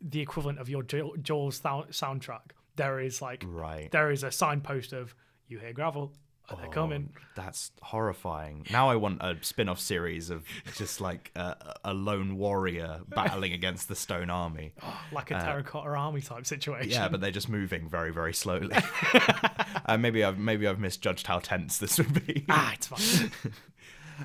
the 0.00 0.20
equivalent 0.22 0.58
of 0.60 0.70
your 0.70 0.82
Jaw- 0.82 1.14
Jaws 1.20 1.60
soundtrack. 1.60 2.52
There 2.76 3.00
is 3.00 3.20
like 3.20 3.44
Right. 3.46 3.90
there 3.90 4.10
is 4.10 4.22
a 4.22 4.30
signpost 4.32 4.94
of 4.94 5.14
you 5.48 5.58
hear 5.58 5.74
gravel, 5.74 6.10
oh, 6.52 6.60
they're 6.60 6.70
coming. 6.70 7.10
That's 7.34 7.72
horrifying. 7.80 8.66
Now 8.70 8.90
I 8.90 8.96
want 8.96 9.22
a 9.22 9.36
spin-off 9.40 9.80
series 9.80 10.30
of 10.30 10.44
just 10.76 11.00
like 11.00 11.30
a, 11.36 11.56
a 11.84 11.94
lone 11.94 12.36
warrior 12.36 13.00
battling 13.08 13.52
against 13.52 13.88
the 13.88 13.94
stone 13.94 14.30
army. 14.30 14.74
like 15.12 15.30
a 15.30 15.34
terracotta 15.34 15.90
army 15.90 16.20
type 16.20 16.46
situation. 16.46 16.90
Yeah, 16.90 17.08
but 17.08 17.20
they're 17.20 17.30
just 17.30 17.48
moving 17.48 17.88
very, 17.88 18.12
very 18.12 18.34
slowly. 18.34 18.76
uh, 19.86 19.96
maybe 19.96 20.24
I've 20.24 20.38
maybe 20.38 20.66
I've 20.66 20.80
misjudged 20.80 21.26
how 21.26 21.38
tense 21.38 21.78
this 21.78 21.98
would 21.98 22.26
be. 22.26 22.44
ah, 22.48 22.72
it's 22.74 22.86
fine. 22.86 23.30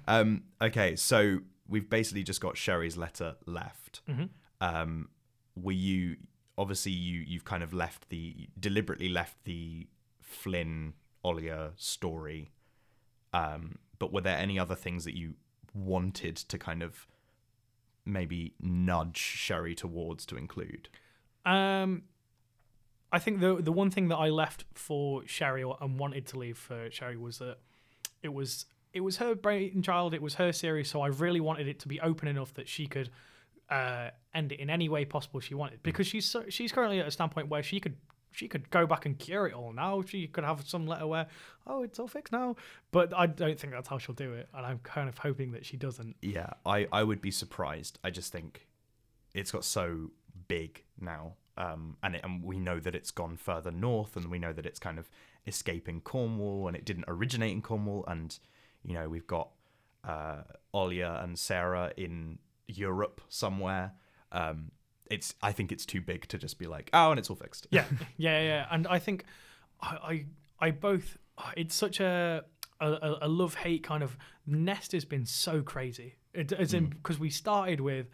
Um, 0.05 0.43
okay, 0.61 0.95
so 0.95 1.39
we've 1.67 1.89
basically 1.89 2.21
just 2.21 2.39
got 2.39 2.55
Sherry's 2.55 2.97
letter 2.97 3.35
left. 3.47 4.01
Mm-hmm. 4.07 4.25
Um, 4.61 5.09
were 5.55 5.71
you 5.71 6.17
obviously 6.57 6.91
you 6.91 7.23
you've 7.25 7.45
kind 7.45 7.63
of 7.63 7.73
left 7.73 8.09
the 8.09 8.49
deliberately 8.59 9.09
left 9.09 9.43
the 9.45 9.87
Flynn 10.21 10.93
Olia 11.23 11.71
story, 11.75 12.51
um, 13.33 13.77
but 13.99 14.11
were 14.13 14.21
there 14.21 14.37
any 14.37 14.57
other 14.59 14.75
things 14.75 15.05
that 15.05 15.15
you 15.15 15.35
wanted 15.73 16.35
to 16.35 16.57
kind 16.57 16.81
of 16.81 17.07
maybe 18.05 18.53
nudge 18.59 19.17
Sherry 19.17 19.75
towards 19.75 20.25
to 20.27 20.37
include? 20.37 20.89
Um, 21.45 22.03
I 23.11 23.19
think 23.19 23.39
the 23.39 23.55
the 23.61 23.71
one 23.71 23.89
thing 23.89 24.09
that 24.09 24.17
I 24.17 24.29
left 24.29 24.65
for 24.73 25.25
Sherry 25.25 25.63
or- 25.63 25.77
and 25.81 25.97
wanted 25.99 26.25
to 26.27 26.39
leave 26.39 26.57
for 26.57 26.89
Sherry 26.91 27.17
was 27.17 27.39
that 27.39 27.57
it 28.21 28.33
was 28.33 28.65
it 28.93 29.01
was 29.01 29.17
her 29.17 29.35
brainchild, 29.35 30.13
it 30.13 30.21
was 30.21 30.35
her 30.35 30.51
series, 30.51 30.89
so 30.89 31.01
I 31.01 31.07
really 31.07 31.39
wanted 31.39 31.67
it 31.67 31.79
to 31.79 31.87
be 31.87 31.99
open 32.01 32.27
enough 32.27 32.53
that 32.55 32.67
she 32.67 32.87
could 32.87 33.09
uh, 33.69 34.09
end 34.33 34.53
it 34.53 34.59
in 34.59 34.69
any 34.69 34.87
way 34.87 35.03
possible 35.05 35.39
she 35.41 35.53
wanted 35.53 35.83
because 35.83 36.07
she's 36.07 36.25
so, 36.25 36.45
she's 36.49 36.71
currently 36.71 36.99
at 36.99 37.07
a 37.07 37.11
standpoint 37.11 37.49
where 37.49 37.61
she 37.61 37.79
could 37.79 37.97
she 38.37 38.47
could 38.47 38.69
go 38.69 38.85
back 38.85 39.07
and 39.07 39.17
cure 39.17 39.47
it 39.47 39.53
all 39.55 39.73
now. 39.73 40.03
She 40.03 40.27
could 40.27 40.43
have 40.43 40.61
some 40.67 40.85
letter 40.85 41.07
where 41.07 41.25
oh 41.65 41.81
it's 41.81 41.97
all 41.97 42.07
fixed 42.07 42.31
now, 42.31 42.55
but 42.91 43.11
I 43.15 43.25
don't 43.25 43.59
think 43.59 43.73
that's 43.73 43.87
how 43.87 43.97
she'll 43.97 44.13
do 44.13 44.33
it, 44.33 44.47
and 44.53 44.63
I'm 44.63 44.79
kind 44.83 45.09
of 45.09 45.17
hoping 45.17 45.53
that 45.53 45.65
she 45.65 45.75
doesn't. 45.75 46.15
Yeah, 46.21 46.51
I, 46.63 46.87
I 46.91 47.03
would 47.03 47.19
be 47.19 47.31
surprised. 47.31 47.97
I 48.03 48.11
just 48.11 48.31
think 48.31 48.67
it's 49.33 49.51
got 49.51 49.65
so 49.65 50.11
big 50.47 50.83
now, 50.99 51.33
um, 51.57 51.97
and 52.03 52.15
it, 52.15 52.21
and 52.23 52.43
we 52.43 52.59
know 52.59 52.79
that 52.79 52.93
it's 52.93 53.09
gone 53.09 53.37
further 53.37 53.71
north, 53.71 54.15
and 54.15 54.29
we 54.29 54.37
know 54.37 54.53
that 54.53 54.67
it's 54.67 54.79
kind 54.79 54.99
of 54.99 55.09
escaping 55.47 56.01
Cornwall, 56.01 56.67
and 56.67 56.77
it 56.77 56.85
didn't 56.85 57.05
originate 57.07 57.53
in 57.53 57.63
Cornwall, 57.63 58.05
and 58.07 58.37
You 58.83 58.93
know, 58.93 59.09
we've 59.09 59.27
got 59.27 59.49
uh, 60.03 60.43
Olia 60.73 61.23
and 61.23 61.37
Sarah 61.37 61.91
in 61.97 62.39
Europe 62.67 63.21
somewhere. 63.27 63.93
Um, 64.31 64.71
it's 65.09 65.35
I 65.41 65.51
think 65.51 65.71
it's 65.71 65.85
too 65.85 66.01
big 66.01 66.27
to 66.29 66.37
just 66.37 66.59
be 66.59 66.67
like, 66.67 66.89
oh, 66.93 67.11
and 67.11 67.19
it's 67.19 67.29
all 67.29 67.35
fixed. 67.35 67.67
yeah, 67.71 67.85
yeah, 68.17 68.41
yeah. 68.41 68.67
And 68.71 68.87
I 68.87 68.99
think 68.99 69.25
I, 69.81 70.25
I, 70.59 70.67
I 70.67 70.71
both. 70.71 71.17
It's 71.55 71.75
such 71.75 71.99
a 71.99 72.43
a, 72.79 73.17
a 73.23 73.27
love 73.27 73.55
hate 73.55 73.83
kind 73.83 74.03
of. 74.03 74.17
Nest 74.45 74.93
has 74.93 75.05
been 75.05 75.25
so 75.25 75.61
crazy. 75.61 76.15
It, 76.33 76.51
as 76.53 76.73
in 76.73 76.87
mm. 76.87 76.89
because 76.91 77.19
we 77.19 77.29
started 77.29 77.81
with 77.81 78.07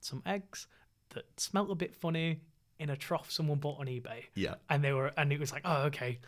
some 0.00 0.22
eggs 0.26 0.66
that 1.10 1.24
smelt 1.38 1.70
a 1.70 1.74
bit 1.74 1.94
funny 1.94 2.40
in 2.78 2.90
a 2.90 2.96
trough 2.96 3.30
someone 3.30 3.58
bought 3.58 3.80
on 3.80 3.86
eBay. 3.86 4.24
Yeah. 4.34 4.54
and 4.68 4.82
they 4.84 4.92
were 4.92 5.12
and 5.16 5.32
it 5.32 5.40
was 5.40 5.52
like 5.52 5.62
oh 5.64 5.82
okay 5.84 6.18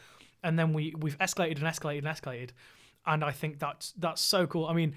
and 0.43 0.59
then 0.59 0.73
we 0.73 0.95
we've 0.99 1.19
escalated 1.19 1.57
and 1.57 1.65
escalated 1.65 1.99
and 1.99 2.07
escalated 2.07 2.51
and 3.07 3.25
i 3.25 3.31
think 3.31 3.59
that's 3.59 3.93
that's 3.93 4.21
so 4.21 4.47
cool 4.47 4.67
i 4.67 4.73
mean 4.73 4.95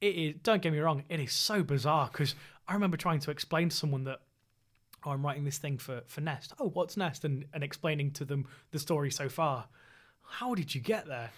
it 0.00 0.14
is 0.14 0.34
don't 0.42 0.62
get 0.62 0.72
me 0.72 0.78
wrong 0.78 1.04
it 1.08 1.20
is 1.20 1.32
so 1.32 1.62
bizarre 1.62 2.08
because 2.10 2.34
i 2.68 2.74
remember 2.74 2.96
trying 2.96 3.20
to 3.20 3.30
explain 3.30 3.68
to 3.68 3.76
someone 3.76 4.04
that 4.04 4.20
oh, 5.04 5.10
i'm 5.10 5.24
writing 5.24 5.44
this 5.44 5.58
thing 5.58 5.78
for 5.78 6.02
for 6.06 6.20
nest 6.20 6.52
oh 6.58 6.68
what's 6.70 6.96
nest 6.96 7.24
and 7.24 7.44
and 7.52 7.62
explaining 7.64 8.10
to 8.10 8.24
them 8.24 8.46
the 8.72 8.78
story 8.78 9.10
so 9.10 9.28
far 9.28 9.66
how 10.22 10.54
did 10.54 10.74
you 10.74 10.80
get 10.80 11.06
there 11.06 11.30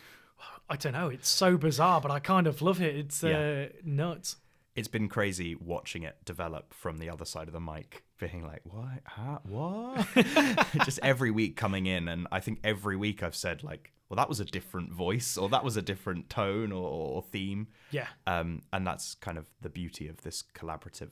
i 0.68 0.76
don't 0.76 0.92
know 0.92 1.08
it's 1.08 1.28
so 1.28 1.56
bizarre 1.56 2.00
but 2.00 2.10
i 2.10 2.18
kind 2.18 2.46
of 2.46 2.60
love 2.62 2.80
it 2.80 2.94
it's 2.96 3.22
Yeah. 3.22 3.66
uh, 3.68 3.72
nuts 3.84 4.36
It's 4.74 4.88
been 4.88 5.08
crazy 5.08 5.54
watching 5.54 6.02
it 6.02 6.16
develop 6.24 6.72
from 6.74 6.98
the 6.98 7.10
other 7.10 7.24
side 7.26 7.46
of 7.46 7.52
the 7.52 7.60
mic, 7.60 8.04
being 8.18 8.42
like, 8.42 8.62
"What? 8.64 9.00
Huh? 9.04 9.38
What?" 9.44 10.06
Just 10.86 10.98
every 11.02 11.30
week 11.30 11.56
coming 11.56 11.84
in, 11.86 12.08
and 12.08 12.26
I 12.32 12.40
think 12.40 12.58
every 12.64 12.96
week 12.96 13.22
I've 13.22 13.36
said 13.36 13.62
like, 13.62 13.92
"Well, 14.08 14.16
that 14.16 14.30
was 14.30 14.40
a 14.40 14.46
different 14.46 14.90
voice, 14.90 15.36
or 15.36 15.50
that 15.50 15.62
was 15.62 15.76
a 15.76 15.82
different 15.82 16.30
tone 16.30 16.72
or, 16.72 16.88
or 16.88 17.22
theme," 17.22 17.66
yeah 17.90 18.06
um, 18.26 18.62
and 18.72 18.86
that's 18.86 19.14
kind 19.14 19.36
of 19.36 19.44
the 19.60 19.68
beauty 19.68 20.08
of 20.08 20.22
this 20.22 20.42
collaborative 20.54 21.10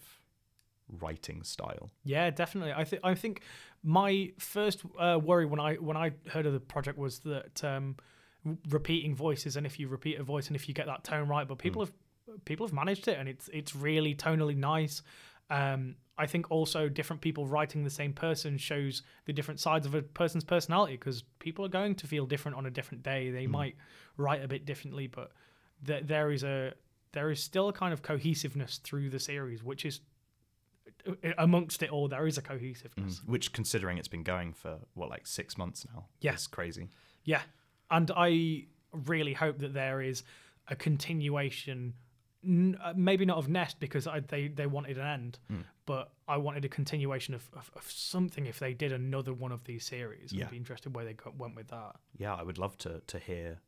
writing 1.00 1.42
style. 1.42 1.90
Yeah, 2.04 2.30
definitely. 2.30 2.72
I 2.72 2.84
think 2.84 3.02
I 3.04 3.14
think 3.14 3.42
my 3.82 4.32
first 4.38 4.82
uh, 4.98 5.18
worry 5.22 5.46
when 5.46 5.60
I 5.60 5.74
when 5.74 5.96
I 5.96 6.12
heard 6.28 6.46
of 6.46 6.52
the 6.52 6.60
project 6.60 6.98
was 6.98 7.20
that 7.20 7.62
um, 7.64 7.96
repeating 8.68 9.14
voices 9.14 9.56
and 9.56 9.66
if 9.66 9.78
you 9.78 9.88
repeat 9.88 10.18
a 10.18 10.22
voice 10.22 10.48
and 10.48 10.56
if 10.56 10.68
you 10.68 10.74
get 10.74 10.86
that 10.86 11.04
tone 11.04 11.28
right, 11.28 11.46
but 11.46 11.58
people 11.58 11.82
have 11.82 11.92
people 12.44 12.66
have 12.66 12.74
managed 12.74 13.08
it 13.08 13.18
and 13.18 13.28
it's 13.28 13.48
it's 13.52 13.74
really 13.74 14.14
tonally 14.14 14.56
nice. 14.56 15.02
Um, 15.50 15.96
I 16.16 16.26
think 16.26 16.50
also 16.50 16.88
different 16.88 17.22
people 17.22 17.46
writing 17.46 17.82
the 17.82 17.90
same 17.90 18.12
person 18.12 18.58
shows 18.58 19.02
the 19.24 19.32
different 19.32 19.58
sides 19.58 19.86
of 19.86 19.94
a 19.94 20.02
person's 20.02 20.44
personality 20.44 20.92
because 20.92 21.22
people 21.38 21.64
are 21.64 21.70
going 21.70 21.94
to 21.96 22.06
feel 22.06 22.26
different 22.26 22.58
on 22.58 22.66
a 22.66 22.70
different 22.70 23.02
day. 23.02 23.30
They 23.30 23.46
might 23.46 23.74
write 24.18 24.44
a 24.44 24.48
bit 24.48 24.66
differently, 24.66 25.06
but 25.06 25.32
th- 25.86 26.04
there 26.06 26.30
is 26.30 26.44
a 26.44 26.74
there 27.12 27.30
is 27.30 27.42
still 27.42 27.68
a 27.68 27.72
kind 27.72 27.92
of 27.92 28.02
cohesiveness 28.02 28.78
through 28.78 29.10
the 29.10 29.18
series, 29.18 29.64
which 29.64 29.84
is 29.84 30.00
Uh, 31.06 31.30
amongst 31.38 31.82
it 31.82 31.90
all, 31.90 32.08
there 32.08 32.26
is 32.26 32.38
a 32.38 32.42
cohesiveness. 32.42 33.20
Mm. 33.20 33.28
Which, 33.28 33.52
considering 33.52 33.98
it's 33.98 34.08
been 34.08 34.22
going 34.22 34.52
for 34.52 34.78
what 34.94 35.08
like 35.10 35.26
six 35.26 35.56
months 35.58 35.86
now, 35.94 36.06
Yeah. 36.20 36.32
it's 36.34 36.46
crazy. 36.46 36.88
Yeah, 37.24 37.42
and 37.90 38.10
I 38.16 38.66
really 38.92 39.34
hope 39.34 39.58
that 39.58 39.72
there 39.74 40.00
is 40.00 40.22
a 40.68 40.76
continuation. 40.76 41.94
n- 42.44 42.78
uh, 42.82 42.94
Maybe 42.96 43.24
not 43.26 43.36
of 43.38 43.48
Nest 43.48 43.78
because 43.80 44.06
I, 44.06 44.20
they 44.20 44.48
they 44.48 44.66
wanted 44.66 44.96
an 44.98 45.06
end, 45.06 45.38
mm. 45.50 45.64
but 45.86 46.12
I 46.26 46.36
wanted 46.38 46.64
a 46.64 46.68
continuation 46.68 47.34
of, 47.34 47.48
of, 47.52 47.70
of 47.76 47.90
something. 47.90 48.46
If 48.46 48.58
they 48.58 48.72
did 48.74 48.92
another 48.92 49.32
one 49.34 49.52
of 49.52 49.64
these 49.64 49.84
series, 49.84 50.32
Yeah. 50.32 50.44
I'd 50.44 50.50
be 50.50 50.56
interested 50.56 50.94
where 50.94 51.04
they 51.04 51.12
got, 51.14 51.36
went 51.36 51.54
with 51.56 51.68
that. 51.68 51.96
Yeah, 52.16 52.34
I 52.34 52.42
would 52.42 52.58
love 52.58 52.76
to 52.78 53.02
to 53.06 53.18
hear 53.18 53.60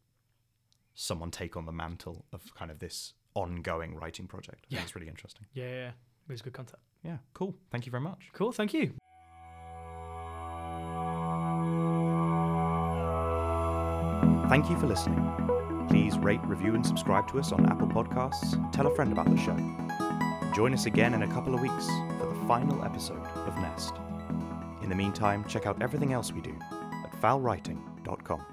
someone 0.94 1.30
take 1.30 1.56
on 1.56 1.66
the 1.66 1.72
mantle 1.72 2.24
of 2.32 2.54
kind 2.54 2.70
of 2.70 2.78
this 2.78 3.14
ongoing 3.34 3.94
writing 3.94 4.26
project. 4.26 4.66
I 4.70 4.76
Yeah. 4.76 4.82
it's 4.82 4.94
really 4.94 5.08
interesting. 5.08 5.46
Yeah, 5.54 5.68
yeah, 5.70 5.90
it 6.28 6.32
was 6.32 6.42
good 6.42 6.52
content. 6.52 6.80
Yeah, 7.04 7.18
cool. 7.34 7.54
Thank 7.70 7.86
you 7.86 7.90
very 7.90 8.02
much. 8.02 8.30
Cool, 8.32 8.52
thank 8.52 8.72
you. 8.74 8.92
Thank 14.48 14.68
you 14.68 14.78
for 14.78 14.86
listening. 14.86 15.86
Please 15.88 16.18
rate, 16.18 16.40
review, 16.44 16.74
and 16.74 16.86
subscribe 16.86 17.26
to 17.28 17.38
us 17.38 17.52
on 17.52 17.64
Apple 17.70 17.86
Podcasts. 17.86 18.70
Tell 18.72 18.86
a 18.86 18.94
friend 18.94 19.10
about 19.10 19.30
the 19.30 19.36
show. 19.38 19.56
Join 20.54 20.74
us 20.74 20.84
again 20.84 21.14
in 21.14 21.22
a 21.22 21.28
couple 21.28 21.54
of 21.54 21.62
weeks 21.62 21.86
for 22.18 22.26
the 22.26 22.46
final 22.46 22.84
episode 22.84 23.26
of 23.26 23.56
Nest. 23.56 23.94
In 24.82 24.90
the 24.90 24.94
meantime, 24.94 25.44
check 25.48 25.66
out 25.66 25.80
everything 25.80 26.12
else 26.12 26.32
we 26.32 26.42
do 26.42 26.54
at 26.70 27.12
foulwriting.com. 27.22 28.44